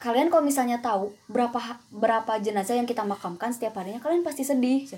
kalian 0.02 0.28
kalau 0.28 0.42
misalnya 0.42 0.82
tahu 0.82 1.14
berapa 1.30 1.62
berapa 1.94 2.42
jenazah 2.42 2.75
yang 2.75 2.85
kita 2.85 3.06
makamkan 3.06 3.54
setiap 3.54 3.78
harinya 3.78 4.02
kalian 4.02 4.26
pasti 4.26 4.42
sedih. 4.42 4.90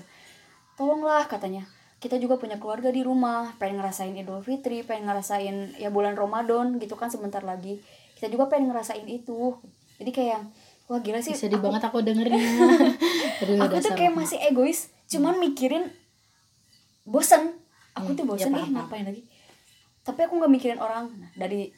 Tolonglah 0.73 1.29
katanya. 1.29 1.69
Kita 2.01 2.17
juga 2.17 2.35
punya 2.35 2.57
keluarga 2.57 2.89
di 2.89 3.05
rumah. 3.05 3.53
Pengen 3.55 3.79
ngerasain 3.79 4.17
idul 4.17 4.41
fitri 4.41 4.81
pengen 4.81 5.05
ngerasain 5.05 5.77
ya 5.77 5.93
bulan 5.93 6.17
ramadan 6.17 6.81
gitu 6.81 6.97
kan 6.97 7.07
sebentar 7.07 7.45
lagi. 7.45 7.77
Kita 8.17 8.33
juga 8.33 8.49
pengen 8.49 8.73
ngerasain 8.73 9.05
itu. 9.05 9.53
Jadi 10.01 10.11
kayak 10.11 10.41
wah 10.89 10.99
gila 10.99 11.21
sih 11.21 11.37
sedih 11.37 11.61
aku- 11.61 11.69
banget 11.69 11.81
aku 11.85 11.97
Aduh, 12.01 13.57
aku 13.61 13.75
tuh 13.79 13.93
kayak 13.93 14.13
masih 14.13 14.41
egois 14.41 14.89
cuman 15.05 15.37
mikirin 15.37 15.85
bosen. 17.05 17.53
Aku 17.93 18.11
tuh 18.11 18.25
Hmm, 18.25 18.31
bosen 18.33 18.51
ya 18.51 18.59
paham, 18.59 18.73
ngapain 18.75 19.05
lagi? 19.05 19.21
Tapi 20.03 20.19
aku 20.25 20.33
nggak 20.35 20.51
mikirin 20.51 20.79
orang. 20.81 21.07
Nah, 21.15 21.29
dari 21.37 21.71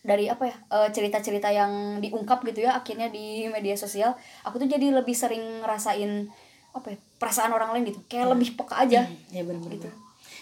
dari 0.00 0.32
apa 0.32 0.48
ya 0.48 0.56
eh, 0.72 0.88
cerita-cerita 0.90 1.52
yang 1.52 2.00
diungkap 2.00 2.40
gitu 2.48 2.64
ya 2.64 2.80
akhirnya 2.80 3.12
di 3.12 3.44
media 3.46 3.76
sosial 3.76 4.16
aku 4.42 4.56
tuh 4.56 4.68
jadi 4.68 4.88
lebih 4.96 5.12
sering 5.12 5.60
ngerasain 5.60 6.28
apa 6.70 6.94
ya 6.94 6.98
perasaan 7.18 7.50
orang 7.50 7.74
lain 7.74 7.90
gitu. 7.90 8.00
Kayak 8.06 8.32
lebih 8.32 8.54
peka 8.56 8.80
aja. 8.86 9.04
Ya 9.28 9.42
benar 9.44 9.68
Gitu. 9.68 9.90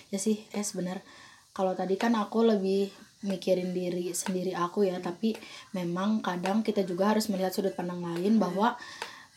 ya 0.08 0.16
sih 0.16 0.40
es 0.56 0.72
benar 0.72 1.00
kalau 1.52 1.76
tadi 1.76 1.98
kan 2.00 2.14
aku 2.16 2.40
lebih 2.46 2.88
mikirin 3.20 3.74
diri 3.74 4.14
sendiri 4.14 4.54
aku 4.54 4.86
ya 4.86 5.02
tapi 5.02 5.34
memang 5.74 6.22
kadang 6.22 6.62
kita 6.62 6.86
juga 6.86 7.10
harus 7.12 7.26
melihat 7.28 7.50
sudut 7.50 7.74
pandang 7.74 7.98
lain 8.00 8.38
bahwa 8.38 8.78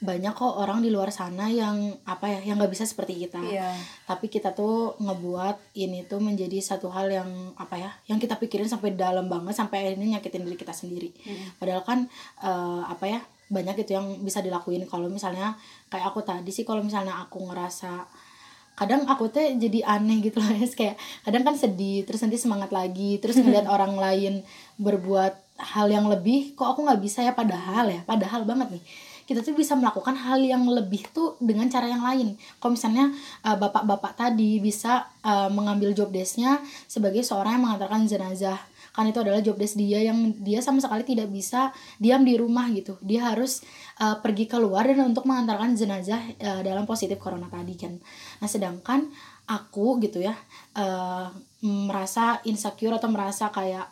banyak 0.02 0.34
kok 0.34 0.58
orang 0.58 0.82
di 0.82 0.90
luar 0.90 1.14
sana 1.14 1.46
yang 1.46 1.94
apa 2.10 2.26
ya 2.26 2.40
yang 2.42 2.58
nggak 2.58 2.74
bisa 2.74 2.90
seperti 2.90 3.22
kita. 3.22 3.38
Iya. 3.38 3.70
Tapi 4.10 4.34
kita 4.34 4.50
tuh 4.58 4.98
ngebuat 4.98 5.78
ini 5.78 6.10
tuh 6.10 6.18
menjadi 6.18 6.58
satu 6.58 6.90
hal 6.90 7.14
yang 7.14 7.30
apa 7.54 7.78
ya 7.78 7.92
yang 8.10 8.18
kita 8.18 8.42
pikirin 8.42 8.66
sampai 8.66 8.98
dalam 8.98 9.30
banget 9.30 9.54
sampai 9.54 9.94
akhirnya 9.94 10.18
nyakitin 10.18 10.42
diri 10.42 10.58
kita 10.58 10.74
sendiri. 10.74 11.14
Padahal 11.62 11.86
kan 11.86 12.10
eh, 12.42 12.84
apa 12.90 13.06
ya 13.06 13.22
banyak 13.54 13.86
itu 13.86 13.94
yang 13.94 14.26
bisa 14.26 14.42
dilakuin. 14.42 14.90
Kalau 14.90 15.06
misalnya 15.06 15.54
kayak 15.94 16.10
aku 16.10 16.26
tadi 16.26 16.50
sih 16.50 16.66
kalau 16.66 16.82
misalnya 16.82 17.22
aku 17.22 17.46
ngerasa 17.46 18.10
kadang 18.82 19.06
aku 19.06 19.30
tuh 19.30 19.44
jadi 19.62 19.86
aneh 19.86 20.26
gitu 20.26 20.42
loh 20.42 20.50
kayak 20.80 20.98
kadang 21.22 21.46
kan 21.46 21.54
sedih 21.54 22.02
terus 22.02 22.24
nanti 22.26 22.42
semangat 22.42 22.74
lagi 22.74 23.22
terus 23.22 23.38
ngeliat 23.44 23.70
orang 23.70 23.94
lain 24.00 24.42
berbuat 24.82 25.38
hal 25.62 25.88
yang 25.94 26.10
lebih 26.10 26.58
kok 26.58 26.74
aku 26.74 26.90
nggak 26.90 27.02
bisa 27.04 27.22
ya 27.22 27.38
padahal 27.38 27.86
ya 27.94 28.02
padahal 28.02 28.42
banget 28.50 28.80
nih 28.80 28.84
kita 29.26 29.46
tuh 29.46 29.54
bisa 29.54 29.78
melakukan 29.78 30.18
hal 30.18 30.42
yang 30.42 30.66
lebih 30.68 31.08
tuh 31.12 31.38
dengan 31.42 31.68
cara 31.68 31.88
yang 31.90 32.04
lain. 32.04 32.38
Kalau 32.58 32.74
misalnya 32.74 33.12
uh, 33.46 33.58
bapak-bapak 33.58 34.18
tadi 34.18 34.62
bisa 34.62 35.08
uh, 35.26 35.50
mengambil 35.52 35.92
job 35.92 36.10
desknya 36.10 36.62
sebagai 36.86 37.22
seorang 37.26 37.60
yang 37.60 37.64
mengantarkan 37.70 38.08
jenazah. 38.08 38.60
Kan 38.92 39.08
itu 39.08 39.24
adalah 39.24 39.40
job 39.40 39.56
desk 39.56 39.80
dia 39.80 40.04
yang 40.04 40.36
dia 40.44 40.60
sama 40.60 40.84
sekali 40.84 41.08
tidak 41.08 41.32
bisa 41.32 41.72
diam 41.96 42.28
di 42.28 42.36
rumah 42.36 42.68
gitu. 42.76 43.00
Dia 43.00 43.32
harus 43.32 43.64
uh, 44.02 44.18
pergi 44.20 44.50
keluar 44.50 44.90
dan 44.90 45.14
untuk 45.14 45.30
mengantarkan 45.30 45.78
jenazah 45.78 46.20
uh, 46.42 46.62
dalam 46.66 46.90
positif 46.90 47.22
corona 47.22 47.46
tadi 47.48 47.78
kan 47.78 47.94
nah 48.42 48.50
sedangkan 48.50 49.06
aku 49.46 50.02
gitu 50.02 50.26
ya 50.26 50.34
uh, 50.78 51.30
merasa 51.62 52.42
insecure 52.50 52.98
atau 52.98 53.10
merasa 53.14 53.54
kayak 53.54 53.86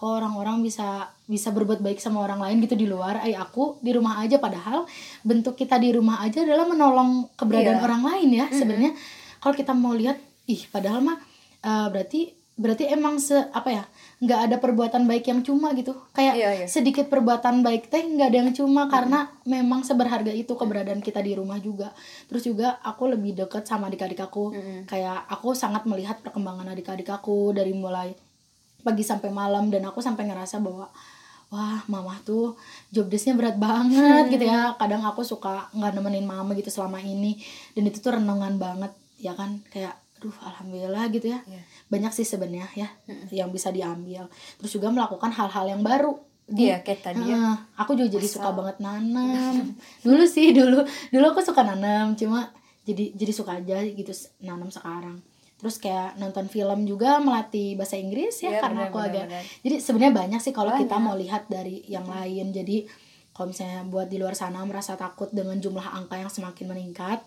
kok 0.00 0.08
orang-orang 0.08 0.64
bisa 0.64 1.12
bisa 1.28 1.52
berbuat 1.52 1.84
baik 1.84 2.00
sama 2.00 2.24
orang 2.24 2.40
lain 2.40 2.64
gitu 2.64 2.72
di 2.72 2.88
luar 2.88 3.20
ay 3.20 3.36
aku 3.36 3.76
di 3.84 3.92
rumah 3.92 4.24
aja 4.24 4.40
padahal 4.40 4.88
bentuk 5.20 5.60
kita 5.60 5.76
di 5.76 5.92
rumah 5.92 6.24
aja 6.24 6.40
adalah 6.40 6.64
menolong 6.64 7.28
keberadaan 7.36 7.76
yeah. 7.76 7.84
orang 7.84 8.02
lain 8.08 8.28
ya 8.32 8.44
mm 8.48 8.48
-hmm. 8.48 8.56
sebenarnya 8.56 8.92
kalau 9.44 9.52
kita 9.52 9.76
mau 9.76 9.92
lihat 9.92 10.16
ih 10.48 10.64
padahal 10.72 11.04
mah 11.04 11.20
uh, 11.68 11.92
berarti 11.92 12.32
berarti 12.60 12.92
emang 12.92 13.16
se 13.16 13.36
apa 13.36 13.72
ya 13.72 13.84
nggak 14.20 14.40
ada 14.48 14.56
perbuatan 14.60 15.08
baik 15.08 15.32
yang 15.32 15.40
cuma 15.40 15.72
gitu 15.72 15.96
kayak 16.12 16.34
iya, 16.36 16.48
iya. 16.60 16.66
sedikit 16.68 17.08
perbuatan 17.08 17.64
baik 17.64 17.88
teh 17.88 18.04
nggak 18.04 18.28
ada 18.28 18.38
yang 18.40 18.52
cuma 18.52 18.84
hmm. 18.84 18.92
karena 18.92 19.20
memang 19.48 19.80
seberharga 19.80 20.28
itu 20.28 20.52
keberadaan 20.56 21.00
kita 21.00 21.24
di 21.24 21.32
rumah 21.32 21.56
juga 21.56 21.88
terus 22.28 22.44
juga 22.44 22.76
aku 22.84 23.16
lebih 23.16 23.32
deket 23.32 23.64
sama 23.64 23.88
adik-adik 23.88 24.20
aku 24.20 24.52
hmm. 24.52 24.84
kayak 24.88 25.24
aku 25.28 25.56
sangat 25.56 25.88
melihat 25.88 26.20
perkembangan 26.20 26.68
adik-adik 26.68 27.08
aku 27.08 27.56
dari 27.56 27.72
mulai 27.72 28.12
pagi 28.80 29.04
sampai 29.06 29.28
malam 29.30 29.68
dan 29.68 29.84
aku 29.86 30.00
sampai 30.00 30.28
ngerasa 30.28 30.58
bahwa 30.60 30.88
wah 31.50 31.82
mama 31.90 32.14
tuh 32.22 32.54
job 32.94 33.10
desknya 33.10 33.34
berat 33.34 33.56
banget 33.58 34.26
hmm. 34.26 34.32
gitu 34.32 34.44
ya. 34.46 34.74
Kadang 34.78 35.02
aku 35.02 35.26
suka 35.26 35.68
nggak 35.74 35.92
nemenin 35.98 36.26
mama 36.26 36.54
gitu 36.54 36.70
selama 36.70 37.02
ini 37.02 37.38
dan 37.74 37.82
itu 37.86 37.98
tuh 37.98 38.16
renungan 38.16 38.56
banget 38.56 38.92
ya 39.18 39.34
kan? 39.34 39.60
Kayak 39.68 39.98
aduh 40.20 40.36
alhamdulillah 40.44 41.08
gitu 41.10 41.32
ya. 41.32 41.40
Yeah. 41.48 41.64
banyak 41.90 42.12
sih 42.14 42.28
sebenarnya 42.28 42.68
ya 42.76 42.88
mm-hmm. 43.08 43.34
yang 43.34 43.50
bisa 43.50 43.74
diambil. 43.74 44.30
Terus 44.62 44.70
juga 44.78 44.92
melakukan 44.92 45.32
hal-hal 45.32 45.66
yang 45.66 45.82
baru. 45.82 46.14
Iya 46.50 46.82
kayak 46.82 47.00
tadi 47.06 47.22
uh, 47.22 47.30
ya. 47.30 47.42
aku 47.78 47.94
juga 47.94 48.18
jadi 48.18 48.26
suka 48.26 48.50
banget 48.50 48.82
nanam. 48.82 49.74
Dulu 50.06 50.24
sih 50.26 50.50
dulu. 50.50 50.82
Dulu 50.86 51.24
aku 51.30 51.40
suka 51.42 51.62
nanam 51.62 52.18
cuma 52.18 52.50
jadi 52.84 53.14
jadi 53.14 53.32
suka 53.32 53.58
aja 53.62 53.80
gitu 53.86 54.10
nanam 54.42 54.66
sekarang 54.72 55.22
terus 55.60 55.76
kayak 55.76 56.16
nonton 56.16 56.48
film 56.48 56.88
juga 56.88 57.20
melatih 57.20 57.76
bahasa 57.76 58.00
Inggris 58.00 58.40
ya, 58.40 58.56
ya 58.56 58.60
karena 58.64 58.88
bener, 58.88 58.90
aku 58.90 58.98
bener, 58.98 59.08
agak 59.12 59.24
bener. 59.28 59.44
jadi 59.60 59.76
sebenarnya 59.84 60.14
banyak 60.16 60.40
sih 60.40 60.54
kalau 60.56 60.72
kita 60.72 60.96
mau 60.96 61.14
lihat 61.14 61.52
dari 61.52 61.84
yang 61.84 62.08
lain 62.08 62.48
jadi 62.48 62.88
kalau 63.36 63.52
misalnya 63.52 63.84
buat 63.86 64.08
di 64.08 64.16
luar 64.16 64.32
sana 64.32 64.64
merasa 64.64 64.96
takut 64.96 65.28
dengan 65.30 65.60
jumlah 65.60 65.84
angka 65.84 66.16
yang 66.16 66.32
semakin 66.32 66.66
meningkat 66.72 67.20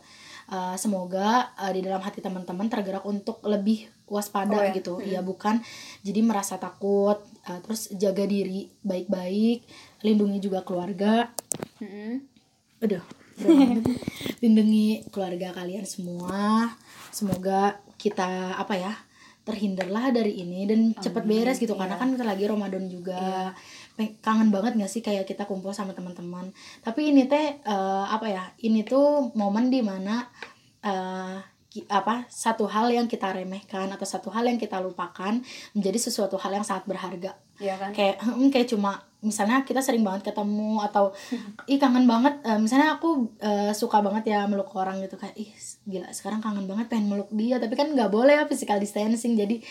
uh, 0.49 0.75
semoga 0.75 1.53
uh, 1.55 1.71
di 1.71 1.85
dalam 1.85 2.01
hati 2.01 2.19
teman-teman 2.19 2.67
tergerak 2.67 3.05
untuk 3.05 3.39
lebih 3.45 3.87
waspada 4.09 4.59
oh, 4.59 4.63
ya? 4.65 4.73
gitu 4.75 4.93
hmm. 4.99 5.07
ya 5.07 5.21
bukan 5.23 5.61
jadi 6.03 6.19
merasa 6.25 6.59
takut 6.59 7.21
uh, 7.47 7.59
terus 7.63 7.93
jaga 7.95 8.25
diri 8.27 8.67
baik-baik 8.83 9.63
lindungi 10.03 10.43
juga 10.43 10.65
keluarga 10.65 11.31
hmm. 11.79 12.15
aduh 12.83 13.03
lindungi 14.43 15.07
keluarga 15.09 15.55
kalian 15.55 15.87
semua 15.87 16.69
semoga 17.09 17.81
kita 18.03 18.59
apa 18.59 18.75
ya 18.75 18.91
terhindarlah 19.43 20.11
dari 20.15 20.39
ini 20.39 20.63
dan 20.67 20.95
cepet 20.95 21.23
beres 21.27 21.59
gitu 21.59 21.75
iya. 21.75 21.79
karena 21.83 21.95
kan 21.99 22.15
kita 22.15 22.23
lagi 22.23 22.43
Ramadan 22.47 22.87
juga 22.87 23.51
iya. 23.99 24.07
kangen 24.23 24.51
banget 24.51 24.79
gak 24.79 24.91
sih 24.91 25.03
kayak 25.03 25.27
kita 25.27 25.43
kumpul 25.43 25.75
sama 25.75 25.91
teman-teman 25.91 26.51
tapi 26.79 27.11
ini 27.11 27.27
teh 27.27 27.59
uh, 27.67 28.07
apa 28.07 28.27
ya 28.31 28.43
ini 28.63 28.87
tuh 28.87 29.35
momen 29.35 29.67
di 29.67 29.83
mana 29.83 30.23
uh, 30.83 31.39
apa 31.89 32.29
satu 32.29 32.69
hal 32.69 32.93
yang 32.93 33.09
kita 33.09 33.33
remehkan 33.33 33.89
atau 33.89 34.05
satu 34.05 34.29
hal 34.29 34.45
yang 34.45 34.61
kita 34.61 34.77
lupakan 34.77 35.41
menjadi 35.73 35.97
sesuatu 35.97 36.37
hal 36.37 36.53
yang 36.53 36.65
sangat 36.65 36.85
berharga 36.85 37.33
ya 37.57 37.73
kan? 37.81 37.89
kayak 37.89 38.21
hmm, 38.21 38.53
kayak 38.53 38.69
cuma 38.69 39.01
misalnya 39.23 39.63
kita 39.63 39.79
sering 39.79 40.03
banget 40.05 40.29
ketemu 40.29 40.83
atau 40.83 41.15
ih 41.71 41.79
kangen 41.81 42.05
banget 42.05 42.37
uh, 42.45 42.59
misalnya 42.59 42.99
aku 42.99 43.31
uh, 43.41 43.71
suka 43.73 44.03
banget 44.03 44.35
ya 44.35 44.45
meluk 44.45 44.69
orang 44.75 45.01
gitu 45.01 45.15
kayak 45.17 45.33
ih 45.39 45.49
gila 45.87 46.11
sekarang 46.13 46.43
kangen 46.43 46.67
banget 46.69 46.91
pengen 46.91 47.09
meluk 47.09 47.31
dia 47.33 47.57
tapi 47.57 47.73
kan 47.73 47.89
nggak 47.89 48.11
boleh 48.11 48.37
ya 48.37 48.45
physical 48.45 48.77
distancing 48.77 49.33
jadi 49.33 49.63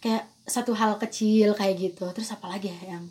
kayak 0.00 0.24
satu 0.46 0.72
hal 0.72 0.96
kecil 0.96 1.52
kayak 1.52 1.76
gitu 1.76 2.06
terus 2.16 2.30
apa 2.32 2.48
lagi 2.48 2.72
ya 2.72 2.96
yang 2.96 3.04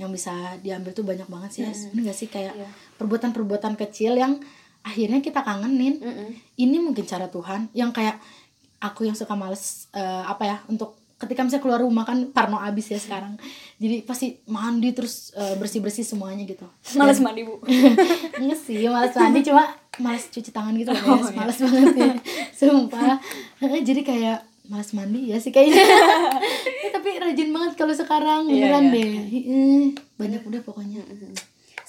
yang 0.00 0.10
bisa 0.10 0.32
diambil 0.60 0.92
tuh 0.96 1.04
banyak 1.04 1.28
banget 1.28 1.50
sih 1.52 1.62
mm 1.62 1.72
-hmm. 1.72 2.04
gak 2.08 2.16
sih 2.16 2.28
kayak 2.32 2.54
iya. 2.56 2.68
perbuatan-perbuatan 2.96 3.76
kecil 3.76 4.16
yang 4.16 4.40
akhirnya 4.82 5.22
kita 5.22 5.40
kangenin. 5.42 5.98
Mm 6.02 6.12
-mm. 6.12 6.28
ini 6.58 6.76
mungkin 6.82 7.06
cara 7.06 7.26
Tuhan 7.30 7.70
yang 7.74 7.90
kayak 7.94 8.18
aku 8.82 9.06
yang 9.06 9.14
suka 9.14 9.38
males 9.38 9.86
uh, 9.94 10.26
apa 10.26 10.42
ya 10.42 10.56
untuk 10.66 10.98
ketika 11.22 11.46
misalnya 11.46 11.62
keluar 11.62 11.80
rumah 11.86 12.02
kan 12.02 12.18
parno 12.34 12.58
abis 12.58 12.90
ya 12.90 12.98
sekarang. 12.98 13.38
Jadi 13.78 14.02
pasti 14.02 14.42
mandi 14.50 14.90
terus 14.90 15.30
uh, 15.38 15.54
eh, 15.54 15.56
bersih 15.56 15.78
bersih 15.78 16.02
semuanya 16.02 16.42
gitu. 16.42 16.66
Males 16.98 17.22
mandi 17.22 17.46
bu. 17.46 17.62
Enggak 18.42 18.58
sih 18.66 18.82
males 18.90 19.14
mandi 19.14 19.46
cuma 19.46 19.70
males 20.02 20.26
cuci 20.26 20.50
tangan 20.50 20.74
gitu 20.74 20.90
oh, 20.90 20.98
ya. 20.98 21.30
males 21.38 21.58
banget 21.62 21.94
ya. 21.94 22.12
Sumpah. 22.58 23.22
Jadi 23.62 24.02
kayak 24.02 24.42
males 24.66 24.90
mandi 24.98 25.30
ya 25.30 25.38
sih 25.38 25.54
kayaknya. 25.54 25.78
Ya, 26.82 26.90
tapi 26.90 27.14
rajin 27.22 27.54
banget 27.54 27.78
kalau 27.78 27.94
sekarang 27.94 28.50
yeah, 28.50 28.74
beneran 28.74 28.84
yeah. 28.90 28.94
deh. 28.98 29.10
Banyak 30.18 30.42
udah 30.42 30.60
pokoknya 30.66 31.06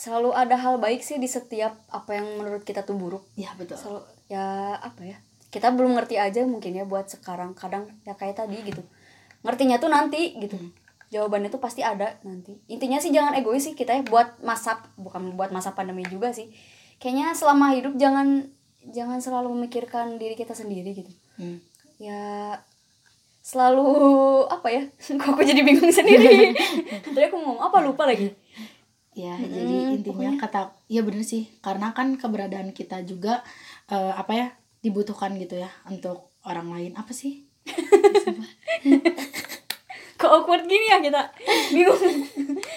selalu 0.03 0.35
ada 0.35 0.59
hal 0.59 0.83
baik 0.83 0.99
sih 0.99 1.15
di 1.15 1.31
setiap 1.31 1.79
apa 1.87 2.19
yang 2.19 2.27
menurut 2.35 2.67
kita 2.67 2.83
tuh 2.83 2.99
buruk. 2.99 3.23
Ya 3.39 3.55
betul. 3.55 3.79
Selalu 3.79 4.03
ya 4.27 4.75
apa 4.75 4.99
ya 5.07 5.17
kita 5.47 5.71
belum 5.71 5.95
ngerti 5.95 6.19
aja 6.19 6.43
mungkin 6.43 6.75
ya 6.75 6.83
buat 6.83 7.07
sekarang 7.07 7.55
kadang 7.55 7.87
ya 8.03 8.11
kayak 8.11 8.35
tadi 8.35 8.59
gitu. 8.67 8.83
Ngertinya 9.47 9.79
tuh 9.79 9.87
nanti 9.87 10.35
gitu. 10.43 10.59
Hmm. 10.59 10.75
jawabannya 11.13 11.53
tuh 11.53 11.61
pasti 11.61 11.85
ada 11.85 12.17
nanti. 12.25 12.57
Intinya 12.65 12.97
sih 12.97 13.13
jangan 13.13 13.37
egois 13.37 13.61
sih 13.61 13.77
kita 13.77 13.93
ya 13.93 14.01
buat 14.01 14.41
masa 14.41 14.81
bukan 14.97 15.37
buat 15.37 15.53
masa 15.53 15.77
pandemi 15.77 16.01
juga 16.09 16.33
sih. 16.33 16.49
Kayaknya 16.97 17.37
selama 17.37 17.69
hidup 17.77 17.93
jangan 18.01 18.49
jangan 18.89 19.21
selalu 19.21 19.53
memikirkan 19.53 20.17
diri 20.17 20.35
kita 20.35 20.51
sendiri 20.57 20.91
gitu. 20.91 21.13
Hmm. 21.33 21.57
ya 22.01 22.57
selalu 23.45 23.85
apa 24.49 24.67
ya 24.69 24.83
kok 25.21 25.29
aku 25.31 25.45
jadi 25.45 25.61
bingung 25.61 25.93
sendiri? 25.93 26.51
Tadi 27.05 27.25
aku 27.29 27.37
ngomong 27.37 27.61
apa 27.61 27.77
lupa 27.85 28.09
lagi 28.09 28.33
ya 29.13 29.37
hmm, 29.37 29.49
jadi 29.49 29.75
intinya 29.97 30.29
pokoknya. 30.33 30.41
kata 30.41 30.61
ya 30.89 31.01
bener 31.05 31.23
sih. 31.25 31.49
Karena 31.61 31.93
kan 31.93 32.17
keberadaan 32.17 32.73
kita 32.73 33.05
juga 33.05 33.45
uh, 33.89 34.13
apa 34.17 34.31
ya 34.33 34.47
dibutuhkan 34.81 35.37
gitu 35.37 35.61
ya 35.61 35.69
untuk 35.87 36.33
orang 36.43 36.73
lain. 36.73 36.91
Apa 36.97 37.13
sih? 37.13 37.45
Kok 40.19 40.29
awkward 40.29 40.65
gini 40.65 40.89
ya 40.89 40.97
kita? 41.03 41.21
Bingung. 41.73 41.99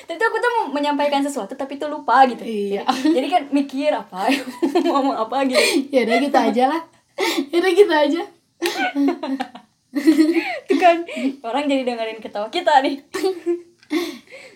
Tapi 0.06 0.22
aku 0.22 0.36
tuh 0.38 0.50
mau 0.50 0.64
menyampaikan 0.74 1.22
sesuatu 1.22 1.54
tapi 1.54 1.78
tuh 1.78 1.90
lupa 1.90 2.26
gitu. 2.26 2.42
Iya. 2.42 2.82
jadi, 2.86 3.14
jadi 3.16 3.28
kan 3.30 3.42
mikir 3.54 3.90
apa 3.94 4.28
mau 4.86 5.00
ngomong 5.00 5.16
apa 5.28 5.46
gitu. 5.46 5.62
Ya 5.90 6.04
udah 6.04 6.18
kita 6.20 6.38
aja 6.52 6.64
lah. 6.70 6.82
Ya 7.50 7.56
udah 7.62 7.72
kita 7.72 7.96
aja. 8.08 8.22
Itu 10.66 10.74
kan 10.76 11.06
orang 11.46 11.70
jadi 11.70 11.82
dengerin 11.86 12.20
ketawa 12.20 12.50
kita 12.50 12.82
nih. 12.82 13.00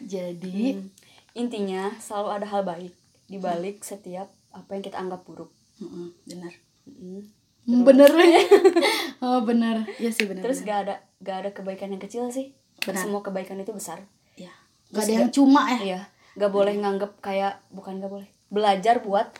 Jadi 0.04 0.76
hmm 0.76 0.99
intinya 1.34 1.94
selalu 2.02 2.28
ada 2.40 2.46
hal 2.48 2.62
baik 2.66 2.94
di 3.30 3.38
balik 3.38 3.86
setiap 3.86 4.30
apa 4.50 4.70
yang 4.74 4.82
kita 4.82 4.98
anggap 4.98 5.22
buruk. 5.22 5.54
Mm-hmm, 5.78 6.06
benar. 6.26 6.52
Mm-hmm. 6.90 7.82
bener 7.86 8.10
oh 9.24 9.40
benar. 9.46 9.86
Ya 10.02 10.10
sih 10.10 10.26
benar 10.26 10.42
terus 10.42 10.64
bener. 10.64 10.68
gak 10.68 10.78
ada 10.86 10.94
gak 11.22 11.36
ada 11.46 11.50
kebaikan 11.54 11.94
yang 11.94 12.02
kecil 12.02 12.26
sih. 12.34 12.56
Benar. 12.80 13.04
semua 13.06 13.20
kebaikan 13.22 13.60
itu 13.60 13.70
besar. 13.70 14.02
Ya 14.34 14.50
gak 14.90 15.06
ada 15.06 15.12
yang 15.24 15.30
cuma 15.30 15.70
ya. 15.78 15.78
Iya. 15.78 16.00
Gak 16.34 16.50
boleh 16.50 16.74
nganggep 16.74 17.22
kayak 17.22 17.62
bukan 17.70 18.02
gak 18.02 18.10
boleh. 18.10 18.28
Belajar 18.50 18.98
buat 19.04 19.30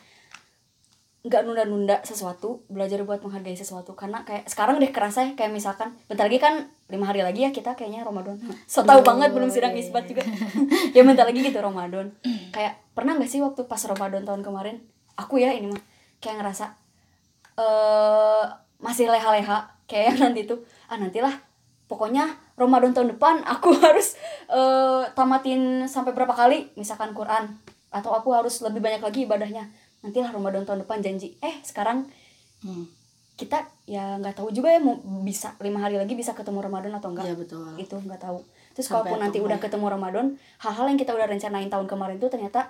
nggak 1.21 1.41
nunda-nunda 1.45 2.01
sesuatu. 2.07 2.63
Belajar 2.71 3.03
buat 3.03 3.19
menghargai 3.19 3.59
sesuatu. 3.59 3.93
Karena 3.93 4.23
kayak 4.23 4.47
sekarang 4.47 4.79
deh 4.79 4.89
kerasa 4.89 5.27
ya 5.27 5.31
kayak 5.35 5.51
misalkan 5.51 5.93
bentar 6.07 6.31
lagi 6.31 6.39
kan 6.39 6.71
lima 6.91 7.07
hari 7.07 7.23
lagi 7.23 7.47
ya 7.47 7.49
kita 7.55 7.73
kayaknya 7.73 8.03
Ramadan. 8.03 8.35
So 8.71 8.83
tau 8.83 8.99
banget 9.01 9.31
belum 9.31 9.47
sidang 9.47 9.73
isbat 9.73 10.05
juga. 10.05 10.21
Ya 10.95 11.01
bentar 11.07 11.23
lagi 11.23 11.39
gitu 11.39 11.57
Ramadan. 11.67 12.11
Kayak 12.51 12.83
pernah 12.91 13.15
nggak 13.15 13.31
sih 13.31 13.39
waktu 13.39 13.63
pas 13.65 13.79
Ramadan 13.87 14.27
tahun 14.27 14.43
kemarin? 14.43 14.83
Aku 15.15 15.39
ya 15.39 15.55
ini 15.55 15.71
mah 15.71 15.81
kayak 16.19 16.43
ngerasa 16.43 16.75
eh 17.55 17.63
uh, 17.63 18.45
masih 18.81 19.07
leha-leha 19.11 19.71
kayak 19.85 20.17
nanti 20.17 20.47
tuh 20.47 20.63
ah 20.87 20.95
nantilah 20.95 21.31
pokoknya 21.85 22.31
Ramadan 22.55 22.95
tahun 22.95 23.15
depan 23.17 23.43
aku 23.43 23.75
harus 23.75 24.15
uh, 24.47 25.03
tamatin 25.15 25.87
sampai 25.87 26.11
berapa 26.11 26.35
kali 26.35 26.75
misalkan 26.75 27.15
Quran. 27.15 27.55
Atau 27.91 28.15
aku 28.15 28.31
harus 28.31 28.63
lebih 28.63 28.79
banyak 28.79 29.03
lagi 29.03 29.27
ibadahnya. 29.27 29.67
Nantilah 29.99 30.31
Ramadan 30.31 30.63
tahun 30.63 30.87
depan 30.87 31.03
janji. 31.03 31.35
Eh 31.43 31.59
sekarang 31.63 32.07
hmm. 32.63 33.00
Kita 33.41 33.57
ya 33.89 34.21
nggak 34.21 34.37
tahu 34.37 34.53
juga 34.53 34.69
ya 34.69 34.77
mau 34.77 34.93
bisa 35.25 35.57
lima 35.57 35.81
hari 35.81 35.97
lagi 35.97 36.13
bisa 36.13 36.31
ketemu 36.31 36.61
Ramadan 36.61 36.93
atau 36.93 37.09
enggak 37.09 37.25
ya, 37.25 37.33
betul. 37.33 37.73
itu 37.75 37.95
nggak 37.97 38.21
tahu. 38.21 38.37
Terus 38.71 38.85
kalaupun 38.87 39.17
nanti 39.17 39.41
udah 39.41 39.57
ketemu 39.57 39.89
Ramadan 39.89 40.25
hal-hal 40.61 40.85
yang 40.85 40.95
kita 40.95 41.11
udah 41.11 41.25
rencanain 41.25 41.67
tahun 41.67 41.89
kemarin 41.89 42.21
tuh 42.21 42.29
ternyata 42.29 42.69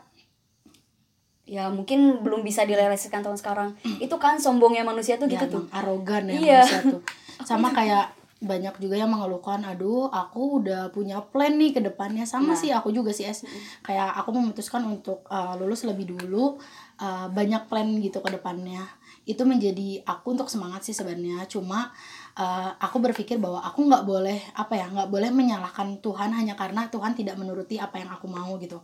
ya 1.44 1.68
mungkin 1.68 2.24
belum 2.24 2.42
bisa 2.42 2.64
direalisasikan 2.64 3.20
tahun 3.20 3.36
sekarang. 3.36 3.70
Itu 4.00 4.16
kan 4.16 4.40
sombongnya 4.40 4.88
manusia 4.88 5.20
tuh 5.20 5.28
ya, 5.28 5.36
gitu 5.36 5.60
tuh. 5.60 5.64
arogan 5.70 6.32
ya 6.32 6.40
Iya. 6.40 6.62
manusia 6.64 6.80
tuh. 6.88 7.02
Sama 7.50 7.70
kayak 7.70 8.16
banyak 8.42 8.74
juga 8.82 8.98
yang 8.98 9.14
mengeluhkan 9.14 9.62
aduh 9.62 10.10
aku 10.10 10.64
udah 10.64 10.90
punya 10.90 11.22
plan 11.22 11.54
nih 11.54 11.76
ke 11.76 11.82
depannya. 11.84 12.24
Sama 12.24 12.54
Nah. 12.54 12.58
sih 12.58 12.72
aku 12.72 12.90
juga 12.90 13.12
sih 13.12 13.28
es. 13.28 13.44
Kayak 13.84 14.16
aku 14.18 14.32
memutuskan 14.32 14.82
untuk 14.82 15.22
uh, 15.28 15.54
lulus 15.60 15.84
lebih 15.84 16.10
dulu 16.10 16.56
uh, 16.98 17.28
banyak 17.30 17.68
plan 17.68 17.86
gitu 18.00 18.18
ke 18.18 18.30
depannya 18.32 18.82
itu 19.26 19.46
menjadi 19.46 20.02
aku 20.02 20.34
untuk 20.34 20.50
semangat 20.50 20.82
sih 20.82 20.98
sebenarnya. 20.98 21.46
Cuma 21.46 21.94
uh, 22.36 22.70
aku 22.82 22.98
berpikir 22.98 23.38
bahwa 23.38 23.62
aku 23.62 23.86
nggak 23.86 24.04
boleh 24.04 24.40
apa 24.58 24.74
ya 24.74 24.90
nggak 24.90 25.10
boleh 25.14 25.30
menyalahkan 25.30 26.02
Tuhan 26.02 26.34
hanya 26.34 26.58
karena 26.58 26.90
Tuhan 26.90 27.14
tidak 27.14 27.38
menuruti 27.38 27.78
apa 27.78 28.02
yang 28.02 28.10
aku 28.10 28.26
mau 28.26 28.58
gitu. 28.58 28.82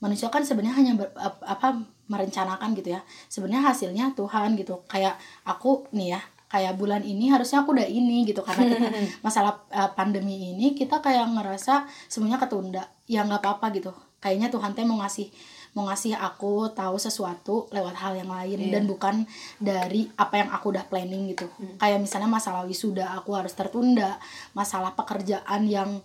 Manusia 0.00 0.32
kan 0.32 0.40
sebenarnya 0.40 0.76
hanya 0.76 0.92
ber- 0.96 1.14
ap- 1.16 1.44
apa 1.44 1.84
merencanakan 2.08 2.72
gitu 2.76 2.96
ya. 2.96 3.00
Sebenarnya 3.28 3.72
hasilnya 3.72 4.04
Tuhan 4.16 4.56
gitu. 4.56 4.80
Kayak 4.88 5.20
aku 5.44 5.84
nih 5.92 6.16
ya 6.16 6.20
kayak 6.48 6.78
bulan 6.78 7.02
ini 7.02 7.28
harusnya 7.28 7.66
aku 7.66 7.76
udah 7.76 7.88
ini 7.88 8.24
gitu. 8.24 8.40
Karena 8.40 8.64
kita 8.68 8.88
masalah 9.26 9.64
uh, 9.68 9.92
pandemi 9.92 10.54
ini 10.56 10.72
kita 10.72 11.04
kayak 11.04 11.28
ngerasa 11.28 11.84
semuanya 12.08 12.40
ketunda. 12.40 12.88
Ya 13.04 13.20
nggak 13.24 13.44
apa-apa 13.44 13.68
gitu. 13.76 13.92
Kayaknya 14.24 14.48
Tuhan 14.48 14.72
teh 14.72 14.84
mau 14.88 14.96
ngasih 15.04 15.28
mau 15.74 15.90
ngasih 15.90 16.14
aku 16.14 16.70
tahu 16.70 16.96
sesuatu 17.02 17.66
lewat 17.74 17.98
hal 17.98 18.14
yang 18.14 18.30
lain 18.30 18.70
dan 18.70 18.86
bukan 18.86 19.26
dari 19.58 20.06
apa 20.14 20.38
yang 20.38 20.50
aku 20.54 20.70
udah 20.70 20.86
planning 20.86 21.34
gitu. 21.34 21.50
Kayak 21.82 21.98
misalnya 21.98 22.30
masalah 22.30 22.62
wisuda 22.62 23.10
aku 23.18 23.34
harus 23.34 23.50
tertunda. 23.58 24.22
Masalah 24.54 24.94
pekerjaan 24.94 25.66
yang 25.66 25.98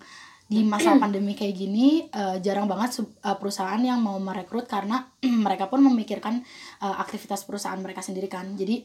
di 0.50 0.66
masa 0.66 0.98
pandemi 1.02 1.38
kayak 1.38 1.54
gini 1.54 2.10
eh, 2.10 2.38
jarang 2.42 2.66
banget 2.66 3.06
eh, 3.06 3.38
perusahaan 3.38 3.78
yang 3.78 4.02
mau 4.02 4.18
merekrut 4.18 4.66
karena 4.66 5.06
mereka 5.46 5.70
pun 5.70 5.86
memikirkan 5.86 6.42
eh, 6.82 6.96
aktivitas 7.06 7.46
perusahaan 7.46 7.78
mereka 7.78 8.02
sendiri 8.02 8.26
kan. 8.26 8.58
Jadi 8.58 8.82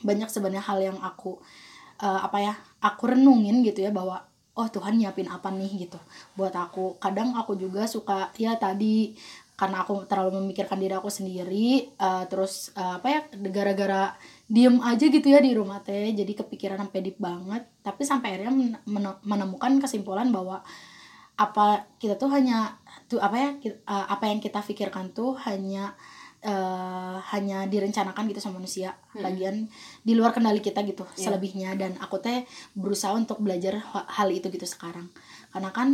banyak 0.00 0.32
sebenarnya 0.32 0.64
hal 0.64 0.80
yang 0.80 0.98
aku 1.04 1.36
eh, 2.00 2.20
apa 2.24 2.38
ya 2.40 2.56
aku 2.80 3.12
renungin 3.12 3.60
gitu 3.60 3.84
ya 3.84 3.92
bahwa 3.92 4.24
oh 4.58 4.66
Tuhan 4.72 4.98
nyiapin 4.98 5.28
apa 5.28 5.52
nih? 5.52 5.86
gitu. 5.86 6.00
Buat 6.34 6.56
aku. 6.56 6.98
Kadang 6.98 7.36
aku 7.36 7.54
juga 7.54 7.84
suka 7.86 8.32
ya 8.40 8.56
tadi 8.58 9.14
karena 9.58 9.82
aku 9.82 10.06
terlalu 10.06 10.38
memikirkan 10.38 10.78
diri 10.78 10.94
aku 10.94 11.10
sendiri 11.10 11.68
eh, 11.90 12.24
terus 12.30 12.70
eh, 12.72 12.94
apa 12.96 13.06
ya 13.10 13.20
gara-gara 13.50 14.14
diem 14.46 14.78
aja 14.80 15.02
gitu 15.04 15.26
ya 15.26 15.42
di 15.42 15.50
rumah 15.52 15.82
teh 15.82 16.14
jadi 16.14 16.32
kepikiran 16.32 16.78
sampai 16.78 17.00
deep 17.02 17.18
banget. 17.18 17.66
Tapi 17.82 18.06
sampai 18.06 18.38
akhirnya 18.38 18.54
men- 18.54 18.80
men- 18.86 19.20
menemukan 19.20 19.76
kesimpulan 19.76 20.30
bahwa 20.30 20.62
apa 21.34 21.86
kita 21.98 22.14
tuh 22.14 22.30
hanya 22.30 22.78
tuh 23.06 23.18
apa 23.18 23.36
ya 23.36 23.50
ki- 23.56 23.82
eh, 23.82 24.06
apa 24.08 24.24
yang 24.26 24.38
kita 24.38 24.58
pikirkan 24.60 25.10
tuh 25.10 25.34
hanya 25.42 25.94
eh, 26.38 27.16
hanya 27.34 27.66
direncanakan 27.66 28.30
gitu 28.30 28.38
sama 28.38 28.62
manusia. 28.62 28.94
Lagian 29.18 29.66
di 30.00 30.14
luar 30.14 30.30
kendali 30.30 30.58
kita 30.60 30.82
gitu 30.82 31.02
selebihnya. 31.18 31.74
Dan 31.74 31.98
aku 31.98 32.18
teh 32.18 32.46
berusaha 32.72 33.10
untuk 33.12 33.38
belajar 33.38 33.82
ha- 33.82 34.06
hal 34.08 34.30
itu 34.30 34.46
gitu 34.46 34.62
sekarang 34.62 35.10
karena 35.48 35.70
kan 35.72 35.88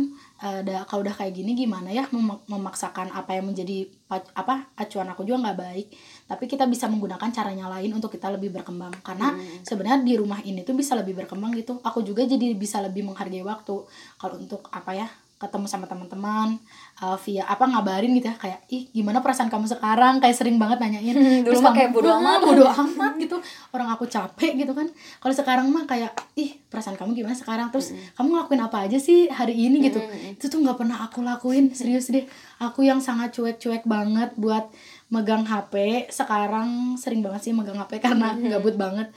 da- 0.67 0.83
kalau 0.83 1.01
udah 1.01 1.15
kayak 1.15 1.31
gini 1.31 1.55
gimana 1.55 1.87
ya 1.89 2.03
mem- 2.11 2.43
memaksakan 2.45 3.07
apa 3.09 3.39
yang 3.39 3.47
menjadi 3.47 3.87
pa- 4.05 4.27
apa 4.35 4.67
acuan 4.75 5.07
aku 5.07 5.23
juga 5.23 5.49
nggak 5.49 5.59
baik. 5.59 5.87
Tapi 6.27 6.43
kita 6.45 6.67
bisa 6.67 6.85
menggunakan 6.91 7.29
caranya 7.31 7.71
lain 7.71 7.95
untuk 7.95 8.11
kita 8.11 8.27
lebih 8.29 8.51
berkembang. 8.51 8.91
Karena 8.99 9.31
sebenarnya 9.63 10.03
di 10.03 10.13
rumah 10.19 10.39
ini 10.43 10.61
tuh 10.61 10.75
bisa 10.75 10.93
lebih 10.93 11.15
berkembang 11.15 11.55
gitu. 11.55 11.79
Aku 11.81 12.03
juga 12.03 12.27
jadi 12.27 12.51
bisa 12.53 12.83
lebih 12.83 13.07
menghargai 13.07 13.41
waktu. 13.41 13.75
Kalau 14.19 14.35
untuk 14.37 14.67
apa 14.69 14.91
ya 14.91 15.07
ketemu 15.35 15.67
sama 15.67 15.83
teman-teman 15.83 16.55
uh, 17.03 17.19
via 17.19 17.43
apa 17.43 17.67
ngabarin 17.67 18.15
gitu 18.15 18.31
ya 18.31 18.35
kayak 18.39 18.59
ih 18.71 18.87
gimana 18.95 19.19
perasaan 19.19 19.51
kamu 19.51 19.67
sekarang? 19.67 20.23
Kayak 20.23 20.35
sering 20.39 20.55
banget 20.55 20.79
nanyain. 20.79 21.11
Dulu 21.43 21.51
Terus 21.51 21.59
mah 21.59 21.75
kamu, 21.75 21.77
kayak 21.77 21.89
bodo 21.91 22.07
"Ah, 22.07 22.19
amat." 22.23 22.39
bodo 22.39 22.65
amat 22.65 23.13
gitu. 23.19 23.37
Orang 23.75 23.87
aku 23.91 24.07
capek 24.07 24.55
gitu 24.55 24.71
kan. 24.71 24.87
Kalau 25.19 25.33
sekarang 25.35 25.67
mah 25.67 25.83
kayak 25.83 26.15
ih 26.39 26.55
perasaan 26.71 26.95
kamu 26.95 27.11
gimana 27.19 27.35
sekarang? 27.35 27.67
Terus 27.67 27.91
kamu 28.15 28.27
ngelakuin 28.31 28.61
apa 28.63 28.77
aja 28.87 28.97
sih 28.97 29.27
hari 29.27 29.59
ini? 29.59 29.91
Gitu. 29.91 29.99
Itu 30.39 30.47
tuh 30.47 30.63
nggak 30.63 30.79
pernah 30.79 31.03
aku 31.03 31.19
lakuin 31.19 31.67
serius 31.75 32.07
deh. 32.07 32.23
Aku 32.63 32.87
yang 32.87 33.03
sangat 33.03 33.35
cuek-cuek 33.35 33.83
banget 33.83 34.31
buat 34.39 34.71
megang 35.11 35.45
HP 35.45 36.07
sekarang 36.09 36.97
sering 36.97 37.21
banget 37.21 37.51
sih 37.51 37.53
megang 37.53 37.77
HP 37.77 38.01
karena 38.01 38.33
gabut 38.51 38.73
banget 38.73 39.13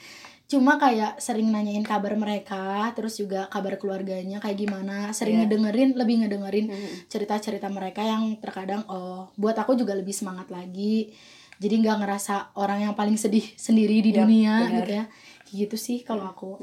cuma 0.49 0.81
kayak 0.81 1.21
sering 1.21 1.53
nanyain 1.53 1.85
kabar 1.85 2.17
mereka 2.17 2.89
terus 2.97 3.21
juga 3.21 3.53
kabar 3.53 3.77
keluarganya 3.77 4.41
kayak 4.41 4.57
gimana 4.59 5.13
sering 5.13 5.37
Iya. 5.37 5.45
ngedengerin 5.45 5.91
lebih 5.93 6.25
ngedengerin 6.25 6.67
cerita-cerita 7.07 7.69
mereka 7.69 8.01
yang 8.01 8.33
terkadang 8.41 8.81
oh 8.89 9.29
buat 9.37 9.53
aku 9.55 9.77
juga 9.77 9.93
lebih 9.93 10.17
semangat 10.17 10.49
lagi. 10.49 11.13
Jadi 11.59 11.75
nggak 11.83 11.99
ngerasa 12.01 12.35
orang 12.57 12.81
yang 12.81 12.95
paling 12.95 13.19
sedih 13.19 13.45
sendiri 13.59 13.99
di 13.99 14.15
Yap, 14.15 14.25
dunia 14.25 14.55
benar. 14.63 14.73
gitu 14.81 14.91
ya. 14.95 15.05
Gitu 15.51 15.77
sih 15.77 15.99
kalau 16.01 16.25
aku. 16.25 16.57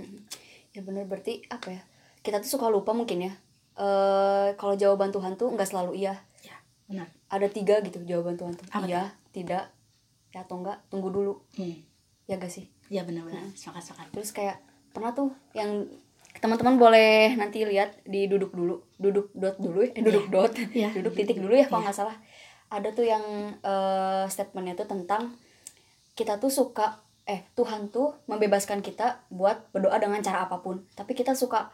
Ya 0.73 0.81
bener 0.81 1.05
berarti 1.05 1.45
apa 1.47 1.69
ya 1.69 1.81
kita 2.19 2.41
tuh 2.41 2.57
suka 2.57 2.65
lupa 2.67 2.89
mungkin 2.89 3.21
ya 3.21 3.33
eh 3.75 4.49
kalau 4.57 4.73
jawaban 4.73 5.13
Tuhan 5.13 5.37
tuh 5.37 5.53
nggak 5.53 5.69
selalu 5.69 6.01
iya. 6.01 6.17
Ya 6.41 6.57
benar. 6.89 7.13
Ada 7.29 7.53
tiga 7.53 7.85
gitu 7.85 8.01
jawaban 8.01 8.33
Tuhan 8.33 8.57
tuh 8.57 8.65
Apa 8.71 8.87
iya 8.87 9.13
tidak 9.29 9.69
ya 10.31 10.41
atau 10.41 10.57
enggak 10.57 10.81
tunggu 10.89 11.13
dulu. 11.13 11.37
Hmm. 11.53 11.85
Ya 12.25 12.35
gak 12.35 12.49
sih? 12.49 12.69
Ya 12.87 13.01
benar-benar 13.01 13.53
sepakat 13.53 13.81
sepakat 13.81 14.07
terus 14.13 14.29
kayak 14.29 14.57
pernah 14.93 15.11
tuh 15.11 15.33
yang 15.53 15.89
teman-teman 16.35 16.75
boleh 16.75 17.33
nanti 17.39 17.63
lihat 17.63 18.03
di 18.03 18.27
duduk 18.27 18.51
dulu 18.51 18.83
duduk 18.99 19.31
dot 19.31 19.55
dulu 19.55 19.81
ya 19.87 19.91
eh, 19.95 20.03
duduk 20.03 20.27
dot 20.27 20.51
Iya. 20.75 20.91
duduk 20.91 21.15
titik 21.15 21.39
dulu 21.39 21.55
ya 21.55 21.65
kalau 21.65 21.81
nggak 21.87 21.95
salah. 21.95 22.17
Ada 22.69 22.91
tuh 22.91 23.07
yang 23.07 23.23
eh, 23.63 24.25
statementnya 24.27 24.75
tuh 24.75 24.87
tentang 24.91 25.31
kita 26.13 26.35
tuh 26.37 26.51
suka 26.51 26.99
eh 27.25 27.41
Tuhan 27.57 27.89
tuh 27.89 28.13
membebaskan 28.29 28.85
kita 28.85 29.25
buat 29.33 29.71
berdoa 29.73 29.97
dengan 29.97 30.19
cara 30.21 30.45
apa 30.45 30.59
pun. 30.61 30.83
Tapi 30.93 31.15
kita 31.15 31.33
suka 31.33 31.71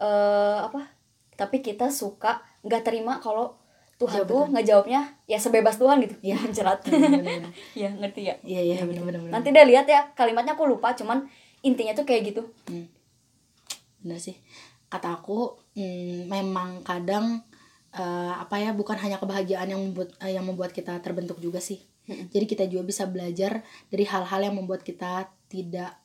eh 0.00 0.58
apa? 0.64 0.90
Tapi 1.36 1.60
kita 1.60 1.92
suka 1.92 2.40
nggak 2.64 2.82
terima 2.88 3.20
kalau 3.20 3.59
Tuhan 4.00 4.24
tuh 4.24 4.48
ngejawabnya 4.48 5.00
ya 5.28 5.36
sebebas 5.36 5.76
Tuhan 5.76 6.00
gitu. 6.00 6.16
Iya. 6.24 6.40
cerat 6.56 6.80
benar-benar 6.88 7.52
ya 7.76 7.92
ngerti 7.92 8.20
ya? 8.32 8.34
Iya 8.40 8.60
iya 8.64 8.74
benar-benar 8.88 9.20
benar. 9.20 9.32
nanti 9.36 9.52
deh 9.52 9.64
lihat 9.68 9.84
ya 9.84 10.08
kalimatnya 10.16 10.56
aku 10.56 10.64
lupa 10.64 10.96
cuman 10.96 11.28
intinya 11.60 11.92
tuh 11.92 12.08
kayak 12.08 12.32
gitu. 12.32 12.42
Hmm. 12.72 12.88
bener 14.00 14.16
sih. 14.16 14.40
Kata 14.88 15.20
aku 15.20 15.60
hmm, 15.76 16.32
memang 16.32 16.80
kadang 16.80 17.44
eh, 17.92 18.32
apa 18.32 18.56
ya 18.56 18.72
bukan 18.72 18.96
hanya 18.96 19.20
kebahagiaan 19.20 19.68
yang 19.68 19.80
membuat 19.92 20.16
eh, 20.24 20.32
yang 20.32 20.48
membuat 20.48 20.72
kita 20.72 20.96
terbentuk 21.04 21.36
juga 21.36 21.60
sih. 21.60 21.84
Jadi 22.10 22.42
kita 22.42 22.66
juga 22.66 22.90
bisa 22.90 23.06
belajar 23.06 23.62
dari 23.86 24.02
hal-hal 24.02 24.40
yang 24.42 24.58
membuat 24.58 24.82
kita 24.82 25.30
tidak 25.46 25.99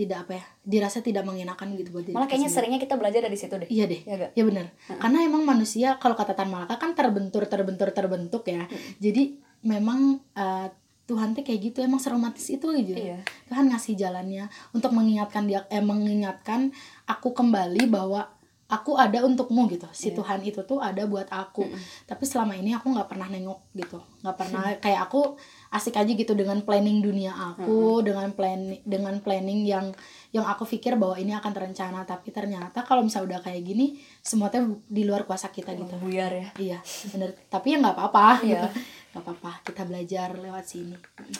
tidak 0.00 0.24
apa 0.24 0.40
ya 0.40 0.44
dirasa 0.64 1.04
tidak 1.04 1.28
mengenakan 1.28 1.76
gitu 1.76 1.92
buat 1.92 2.04
diri 2.08 2.16
malah 2.16 2.24
kayaknya 2.24 2.48
seringnya 2.48 2.80
kita 2.80 2.96
belajar 2.96 3.20
dari 3.20 3.36
situ 3.36 3.54
deh. 3.60 3.68
Iya 3.68 3.84
deh 3.84 4.00
ya 4.08 4.14
gak 4.16 4.30
ya 4.32 4.42
benar 4.48 4.66
karena 4.96 5.18
emang 5.28 5.42
manusia 5.44 6.00
kalau 6.00 6.16
kata 6.16 6.32
Tan 6.32 6.48
Malaka 6.48 6.80
kan 6.80 6.96
terbentur 6.96 7.44
terbentur 7.44 7.92
terbentuk 7.92 8.42
ya. 8.48 8.64
Jadi 8.96 9.36
memang 9.60 10.20
eh, 10.32 10.68
Tuhan 11.10 11.34
tuh 11.34 11.42
kayak 11.42 11.60
gitu 11.74 11.78
emang 11.82 11.98
seromantis 11.98 12.46
itu 12.54 12.70
gitu 12.70 12.94
iya. 12.94 13.18
Tuhan 13.50 13.66
ngasih 13.66 13.98
jalannya 13.98 14.46
untuk 14.70 14.94
mengingatkan 14.94 15.42
dia 15.50 15.66
eh, 15.66 15.82
mengingatkan 15.82 16.70
aku 17.10 17.34
kembali 17.34 17.90
bahwa 17.90 18.30
aku 18.70 18.94
ada 18.94 19.26
untukmu 19.26 19.66
gitu. 19.66 19.90
Si 19.90 20.14
Tuhan 20.14 20.40
itu 20.40 20.62
tuh 20.62 20.78
ada 20.78 21.02
buat 21.04 21.26
aku. 21.26 21.66
Tapi 22.06 22.22
selama 22.22 22.54
ini 22.54 22.70
aku 22.70 22.94
nggak 22.94 23.10
pernah 23.10 23.26
nengok 23.26 23.74
gitu. 23.74 23.98
Nggak 24.22 24.36
pernah 24.38 24.62
kayak 24.84 25.10
aku 25.10 25.34
asik 25.74 25.98
aja 25.98 26.10
gitu 26.10 26.34
dengan 26.34 26.62
planning 26.62 27.02
dunia 27.02 27.30
aku 27.30 28.02
dengan 28.02 28.30
plan 28.34 28.74
dengan 28.82 29.18
planning 29.18 29.62
yang 29.66 29.90
yang 30.30 30.46
aku 30.46 30.62
pikir 30.62 30.94
bahwa 30.94 31.18
ini 31.18 31.34
akan 31.34 31.50
terencana. 31.50 32.06
Tapi 32.06 32.30
ternyata 32.30 32.86
kalau 32.86 33.02
misalnya 33.02 33.36
udah 33.36 33.40
kayak 33.50 33.62
gini 33.66 33.98
semua 34.22 34.46
tuh 34.48 34.78
di 34.86 35.02
luar 35.02 35.26
kuasa 35.26 35.50
kita 35.50 35.74
gitu. 35.74 35.98
Buyar 35.98 36.30
ya. 36.30 36.48
Iya 36.54 36.78
bener. 37.10 37.34
Tapi 37.50 37.74
ya 37.74 37.76
nggak 37.82 37.94
apa-apa 37.98 38.46
Iya. 38.46 38.70
gitu 38.70 38.80
nggak 39.10 39.22
apa-apa 39.22 39.52
kita 39.62 39.82
belajar 39.84 40.30
lewat 40.32 40.62
sini. 40.62 40.94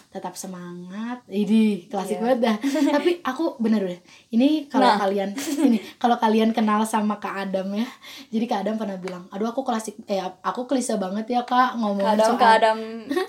Tetap 0.09 0.35
semangat. 0.35 1.23
Ini 1.25 1.87
klasik 1.87 2.19
Iya. 2.19 2.23
banget 2.25 2.39
dah. 2.43 2.57
Tapi 2.95 3.11
aku 3.23 3.55
bener 3.57 3.83
deh 3.85 4.01
ini 4.31 4.67
kalau 4.67 4.87
Nah. 4.87 4.99
kalian 4.99 5.31
ini 5.61 5.79
kalau 5.97 6.17
kalian 6.17 6.51
kenal 6.51 6.83
sama 6.83 7.17
kak 7.17 7.47
Adam 7.47 7.71
ya. 7.73 7.87
Jadi 8.29 8.45
kak 8.45 8.63
Adam 8.63 8.75
pernah 8.75 8.97
bilang 8.97 9.27
aduh 9.29 9.47
aku 9.47 9.63
klasik 9.63 9.95
eh 10.05 10.19
aku 10.41 10.65
klise 10.65 10.95
banget 10.97 11.27
ya 11.29 11.43
kak 11.43 11.75
ngomongin 11.75 12.19
kadang 12.19 12.29
soal 12.29 12.41
kadang 12.41 12.79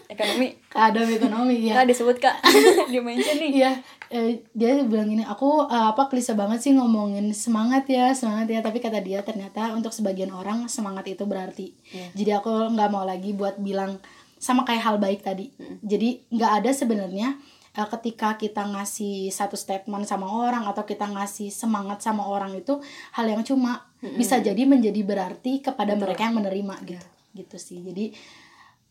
ekonomi 0.08 0.58
kak 0.72 0.96
Adam 0.96 1.08
ekonomi 1.12 1.68
ya 1.68 1.84
kak 1.84 1.92
disebut 1.92 2.18
kak 2.24 2.40
di 2.92 3.00
mention 3.04 3.38
nih 3.38 3.52
Iya, 3.52 3.72
eh, 4.12 4.44
dia 4.52 4.76
bilang 4.84 5.08
gini, 5.08 5.24
aku 5.24 5.68
eh, 5.68 5.88
apa 5.92 6.08
klise 6.12 6.36
banget 6.36 6.60
sih 6.64 6.72
ngomongin 6.76 7.32
semangat 7.36 7.88
ya, 7.88 8.12
semangat 8.12 8.52
ya. 8.52 8.60
Tapi 8.60 8.80
kata 8.84 9.00
dia 9.00 9.24
ternyata 9.24 9.72
untuk 9.72 9.96
sebagian 9.96 10.32
orang 10.36 10.68
semangat 10.68 11.08
itu 11.08 11.24
berarti. 11.24 11.76
Iya. 11.92 12.08
Jadi 12.16 12.32
aku 12.40 12.52
nggak 12.76 12.90
mau 12.92 13.08
lagi 13.08 13.32
buat 13.32 13.60
bilang 13.60 14.00
sama 14.40 14.68
kayak 14.68 14.84
hal 14.84 14.96
baik 15.00 15.22
tadi. 15.24 15.52
Jadi 15.84 16.28
nggak 16.32 16.52
ada 16.64 16.72
sebenarnya 16.76 17.40
eh, 17.76 17.88
ketika 18.00 18.36
kita 18.36 18.68
ngasih 18.68 19.32
satu 19.32 19.56
statement 19.56 20.04
sama 20.08 20.28
orang 20.28 20.68
atau 20.68 20.84
kita 20.84 21.08
ngasih 21.08 21.48
semangat 21.48 22.04
sama 22.04 22.28
orang 22.28 22.52
itu 22.56 22.80
hal 23.16 23.28
yang 23.28 23.44
cuma 23.48 23.88
bisa 24.02 24.42
jadi 24.42 24.66
menjadi 24.66 24.98
berarti 25.06 25.62
kepada 25.62 25.94
mereka 25.94 26.28
yang 26.28 26.36
menerima 26.36 26.76
gitu. 26.84 27.08
Gitu 27.32 27.58
sih. 27.62 27.80
Jadi 27.80 28.12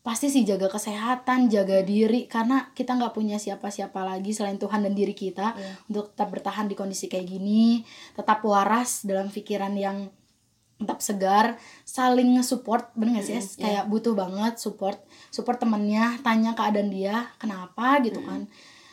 pasti 0.01 0.27
sih 0.27 0.41
jaga 0.41 0.65
kesehatan 0.65 1.45
jaga 1.47 1.81
diri 1.81 2.25
karena 2.25 2.69
kita 2.71 2.93
nggak 2.93 3.11
punya 3.11 3.37
siapa-siapa 3.37 4.01
lagi 4.01 4.31
selain 4.31 4.57
Tuhan 4.57 4.81
dan 4.81 4.91
diri 4.91 5.13
kita 5.13 5.53
Iya. 5.53 5.73
untuk 5.87 6.09
tetap 6.11 6.29
bertahan 6.29 6.65
di 6.65 6.73
kondisi 6.73 7.05
kayak 7.05 7.27
gini 7.27 7.85
tetap 8.11 8.41
waras 8.41 9.03
dalam 9.03 9.29
pikiran 9.29 9.73
yang 9.75 10.09
tetap 10.75 10.97
segar 10.99 11.45
saling 11.83 12.33
nge-support 12.33 12.89
bener 12.91 13.21
gak 13.21 13.25
sih 13.27 13.37
Es? 13.37 13.53
kayak 13.55 13.85
butuh 13.85 14.17
banget 14.17 14.57
support 14.57 14.97
support 15.29 15.61
temennya 15.61 16.17
tanya 16.19 16.51
keadaan 16.51 16.89
dia 16.89 17.29
kenapa 17.37 18.01
gitu 18.01 18.17
kan. 18.19 18.49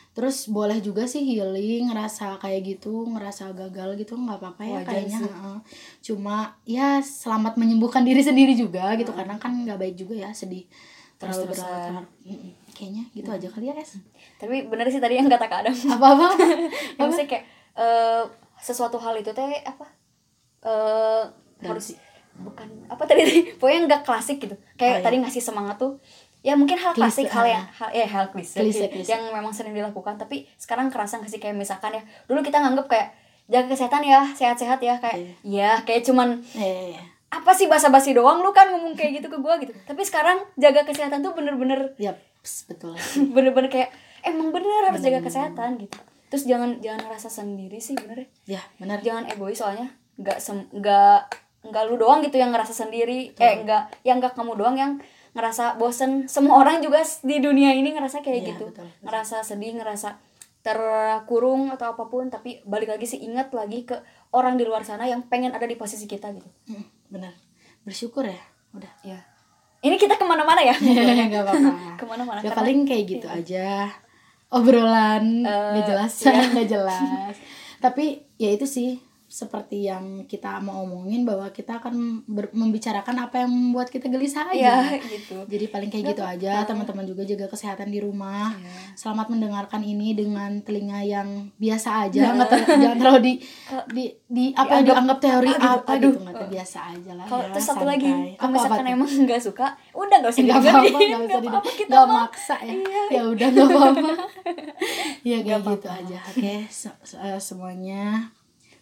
Terus 0.09 0.45
boleh 0.45 0.77
juga 0.79 1.07
sih 1.07 1.23
healing 1.23 1.89
ngerasa 1.89 2.37
kayak 2.37 2.61
gitu 2.67 3.07
ngerasa 3.07 3.55
gagal 3.55 3.95
gitu 3.95 4.13
nggak 4.13 4.37
apa-apa 4.37 4.61
ya 4.63 4.73
Wajar 4.75 4.89
kayaknya. 4.91 5.17
sih. 5.17 5.31
cuma 6.03 6.37
ya 6.63 6.99
selamat 6.99 7.55
menyembuhkan 7.55 8.03
diri 8.03 8.19
sendiri 8.19 8.53
juga 8.53 8.93
gitu 8.93 9.09
karena 9.09 9.39
kan 9.39 9.49
nggak 9.55 9.79
baik 9.79 9.95
juga 9.95 10.13
ya 10.19 10.29
sedih 10.31 10.67
terlalu 11.19 11.51
Terus-terusan. 11.51 11.67
berlarut 11.67 12.07
Mm-mm. 12.23 12.51
kayaknya 12.71 13.03
gitu 13.11 13.27
aja 13.27 13.47
kali 13.47 13.65
ya 13.67 13.75
es 13.75 13.99
tapi 14.35 14.55
bener 14.65 14.87
sih 14.87 14.97
tadi 14.97 15.19
yang 15.19 15.27
kata 15.27 15.45
kak 15.45 15.59
Adam. 15.61 15.75
Apa-apa? 15.93 16.27
Ya, 16.95 17.03
maksudnya 17.03 17.27
kayak 17.27 17.43
eh, 17.75 18.23
sesuatu 18.57 18.95
hal 18.95 19.13
itu 19.13 19.27
teh 19.29 19.43
apa? 19.61 19.83
Eh 20.61 21.23
harus 21.61 21.95
bukan 22.35 22.67
apa 22.87 23.03
tadi 23.03 23.23
pokoknya 23.59 23.79
nggak 23.85 24.01
klasik 24.03 24.39
gitu. 24.39 24.55
Kayak 24.75 24.89
Oh, 24.89 24.99
iya. 24.99 25.05
tadi 25.05 25.15
ngasih 25.19 25.43
semangat 25.43 25.75
tuh 25.75 25.99
ya 26.39 26.55
mungkin 26.55 26.79
hal 26.79 26.95
Klise, 26.95 27.27
klasik 27.27 27.27
hal 27.29 27.43
ah. 27.43 27.51
yang 27.51 27.65
hal 27.67 27.89
ya 27.91 28.07
hal 28.07 28.25
klise 28.31 28.55
Klise, 28.55 28.87
klise. 28.87 29.11
yang 29.11 29.27
memang 29.27 29.51
sering 29.51 29.75
dilakukan 29.75 30.15
tapi 30.15 30.47
sekarang 30.55 30.87
kerasa 30.87 31.19
nggak 31.19 31.27
sih? 31.27 31.35
Kayak 31.37 31.59
misalkan 31.59 31.91
ya 31.91 32.03
dulu 32.25 32.39
kita 32.39 32.57
nganggep 32.57 32.87
kayak 32.87 33.11
jaga 33.49 33.67
kesehatan 33.67 34.07
ya 34.07 34.23
sehat-sehat 34.31 34.79
ya 34.79 34.95
kayak 34.95 35.35
ya 35.41 35.83
kayak 35.83 36.07
cuman 36.07 36.39
eh 36.55 36.95
apa 37.29 37.51
sih 37.53 37.65
basa-basi 37.65 38.11
doang? 38.11 38.41
Lu 38.41 38.49
kan 38.49 38.69
ngomong 38.69 38.93
kayak 38.93 39.21
gitu 39.21 39.27
ke 39.27 39.37
gua 39.37 39.57
gitu. 39.57 39.71
Tapi 39.83 40.01
sekarang 40.01 40.41
jaga 40.55 40.81
kesehatan 40.83 41.21
tuh 41.21 41.31
bener-bener 41.31 41.93
ya 41.95 42.17
betul. 42.65 42.97
bener-bener 43.35 43.69
kayak 43.69 43.89
emang 44.21 44.49
bener 44.49 44.89
harus 44.89 44.99
jaga 44.99 45.21
kesehatan 45.21 45.77
gitu. 45.77 45.97
Terus 46.29 46.43
jangan 46.45 46.77
jangan 46.77 47.05
ngerasa 47.05 47.29
sendiri 47.29 47.77
sih 47.77 47.93
bener 47.95 48.25
ya. 48.45 48.57
Ya 48.57 48.61
benar 48.77 48.99
jangan 48.99 49.25
egois 49.25 49.57
soalnya 49.57 49.89
nggak 50.17 50.37
sem- 50.37 50.69
nggak 50.71 51.19
nggak 51.59 51.83
lu 51.85 51.95
doang 51.95 52.21
gitu 52.21 52.35
yang 52.35 52.49
ngerasa 52.49 52.71
sendiri. 52.71 53.33
Eh 53.35 53.61
nggak 53.61 54.03
yang 54.03 54.17
nggak 54.17 54.33
kamu 54.33 54.53
doang 54.55 54.75
yang 54.75 54.91
ngerasa 55.29 55.77
bosen. 55.77 56.25
Semua 56.25 56.59
orang 56.59 56.81
juga 56.81 56.99
di 57.21 57.37
dunia 57.37 57.71
ini 57.71 57.93
ngerasa 57.93 58.19
kayak 58.19 58.37
Iya, 58.39 58.49
gitu. 58.53 58.65
betul, 58.69 58.85
betul. 58.89 59.05
ngerasa 59.05 59.37
sedih 59.41 59.77
ngerasa 59.77 60.17
terkurung 60.59 61.71
atau 61.71 61.95
apa 61.95 62.03
pun 62.05 62.27
tapi 62.27 62.59
balik 62.63 62.91
lagi 62.91 63.07
sih 63.07 63.19
ingat 63.21 63.49
lagi 63.51 63.87
ke 63.87 63.95
orang 64.31 64.53
di 64.53 64.67
luar 64.67 64.83
sana 64.83 65.07
yang 65.07 65.23
pengen 65.23 65.51
ada 65.51 65.63
di 65.63 65.73
posisi 65.73 66.03
kita 66.03 66.29
gitu. 66.35 66.49
Mm, 66.67 66.83
benar. 67.09 67.33
Bersyukur 67.83 68.25
ya? 68.25 68.39
Udah. 68.73 68.93
Ya 69.03 69.19
ini 69.79 69.95
kita 69.95 70.19
ke 70.19 70.25
mana-mana 70.27 70.59
ya? 70.59 70.75
Nggak 71.29 71.43
apa-apa. 71.47 71.71
Ke 71.99 72.05
mana-mana. 72.07 72.39
Ya 72.43 72.51
paling 72.51 72.83
kayak 72.83 73.03
gitu 73.07 73.27
aja. 73.27 73.87
Obrolan. 74.49 75.45
Eh, 75.45 75.69
nggak 75.77 75.85
jelas 75.87 76.13
iya. 76.25 76.41
nggak 76.53 76.67
jelas. 76.67 77.35
Tapi 77.79 78.27
ya 78.35 78.49
itu 78.51 78.65
sih 78.67 78.99
seperti 79.29 79.85
yang 79.85 80.25
kita 80.25 80.57
mau 80.57 80.81
omongin 80.81 81.21
bahwa 81.21 81.45
kita 81.47 81.77
akan 81.77 81.93
ber- 82.25 82.49
membicarakan 82.51 83.13
apa 83.21 83.39
yang 83.39 83.49
membuat 83.49 83.87
kita 83.87 84.05
gelisah 84.05 84.49
ya 84.51 84.81
aja 84.83 84.97
gitu. 84.99 85.45
Jadi 85.45 85.65
paling 85.67 85.87
kayak 85.87 86.05
gitu 86.09 86.23
aja. 86.23 86.65
teman-teman 86.65 87.05
juga 87.05 87.21
jaga 87.23 87.45
kesehatan 87.45 87.87
di 87.87 87.99
rumah. 87.99 88.51
Iya. 88.51 88.97
selamat 88.97 89.29
mendengarkan 89.29 89.81
ini 89.81 90.11
dengan 90.11 90.59
telinga 90.59 90.99
yang 90.99 91.29
biasa 91.55 92.09
aja. 92.09 92.33
Nggak 92.33 92.49
ter- 92.49 92.65
jangan 92.75 92.97
terlalu 92.97 93.19
di 93.21 93.33
di, 93.87 94.03
di 94.25 94.45
apa 94.51 94.65
Dianggap- 94.75 94.95
dianggap 94.97 95.19
teori 95.19 95.51
aduh, 95.51 95.69
apa 95.71 95.91
aduh. 95.93 96.09
gitu. 96.09 96.19
Nggak 96.25 96.49
biasa 96.49 96.77
aja 96.89 97.11
lah 97.13 97.25
kalau 97.25 97.43
ya, 97.43 97.51
terus 97.51 97.65
satu 97.67 97.85
lagi 97.85 98.09
Apa- 98.09 98.17
kalau 98.17 98.33
apa 98.33 98.55
misalkan 98.57 98.81
tuh? 98.81 98.95
emang 98.97 99.09
nggak 99.23 99.41
suka 99.41 99.67
udah 99.93 100.17
nggak 100.19 100.31
usah 100.31 100.41
nggak 100.41 100.57
apa-apa 100.59 100.97
nggak 100.99 101.21
usah 101.23 101.39
di 101.39 101.49
kita 101.77 101.95
mah 101.95 102.07
maksa 102.23 102.55
ya. 102.59 102.73
Iya. 102.73 103.01
ya 103.11 103.21
udah 103.27 103.47
nggak 103.47 103.67
apa-apa. 103.69 104.11
Ya 105.21 105.37
kayak 105.39 105.61
gitu 105.67 105.87
aja. 105.87 106.17
Oke 106.25 106.53
se- 106.65 106.99
se- 107.03 107.19
eh, 107.19 107.37
semuanya 107.37 108.31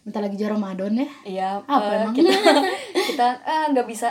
bentar 0.00 0.20
lagi 0.20 0.34
juga 0.34 0.52
Ramadan 0.52 0.92
ya 0.94 1.08
Iya, 1.22 1.48
Apa 1.60 1.84
eh, 1.84 1.96
emang? 2.00 2.14
kita 2.14 2.32
kita 3.08 3.26
eh, 3.40 3.64
nggak 3.70 3.86
bisa 3.86 4.08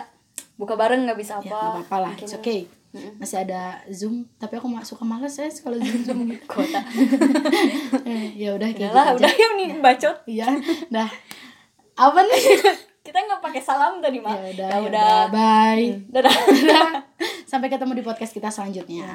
buka 0.54 0.74
bareng 0.74 1.04
nggak 1.04 1.16
bisa 1.16 1.34
apa. 1.36 1.46
ya 1.46 1.54
nggak 1.54 1.74
apa-apa 1.78 1.98
lah 2.00 2.14
it's 2.16 2.34
okay 2.34 2.66
masih 3.14 3.38
ada 3.40 3.62
zoom 3.88 4.26
tapi 4.36 4.56
aku 4.56 4.66
ma- 4.66 4.82
suka 4.82 5.04
males 5.04 5.30
ya 5.32 5.46
kalau 5.56 5.78
zoom 5.78 6.02
zoom 6.08 6.20
gitu 6.26 6.46
Kota. 6.46 6.82
Eh, 8.08 8.34
ya 8.36 8.52
udah 8.52 8.70
kayak 8.70 8.90
Udah 8.90 8.96
lah, 8.96 9.06
gitu 9.12 9.22
udah 9.22 9.34
yuk 9.36 9.52
nih 9.56 9.68
bacot. 9.78 10.16
iya 10.26 10.48
dah 10.90 11.10
apa 11.96 12.20
nih 12.24 12.42
Kita 13.00 13.18
nggak 13.18 13.40
pakai 13.40 13.62
salam 13.62 13.98
tadi 13.98 14.18
mah. 14.18 14.34
ya 14.34 14.52
udah 14.52 14.68
Ya 14.68 14.74
ya 14.74 14.78
udah. 14.82 14.88
udah 14.90 15.18
bye 15.30 15.86
Dadah. 16.10 16.34
sampai 17.44 17.68
ketemu 17.68 17.94
di 17.94 18.04
podcast 18.04 18.32
kita 18.32 18.50
selanjutnya 18.50 19.08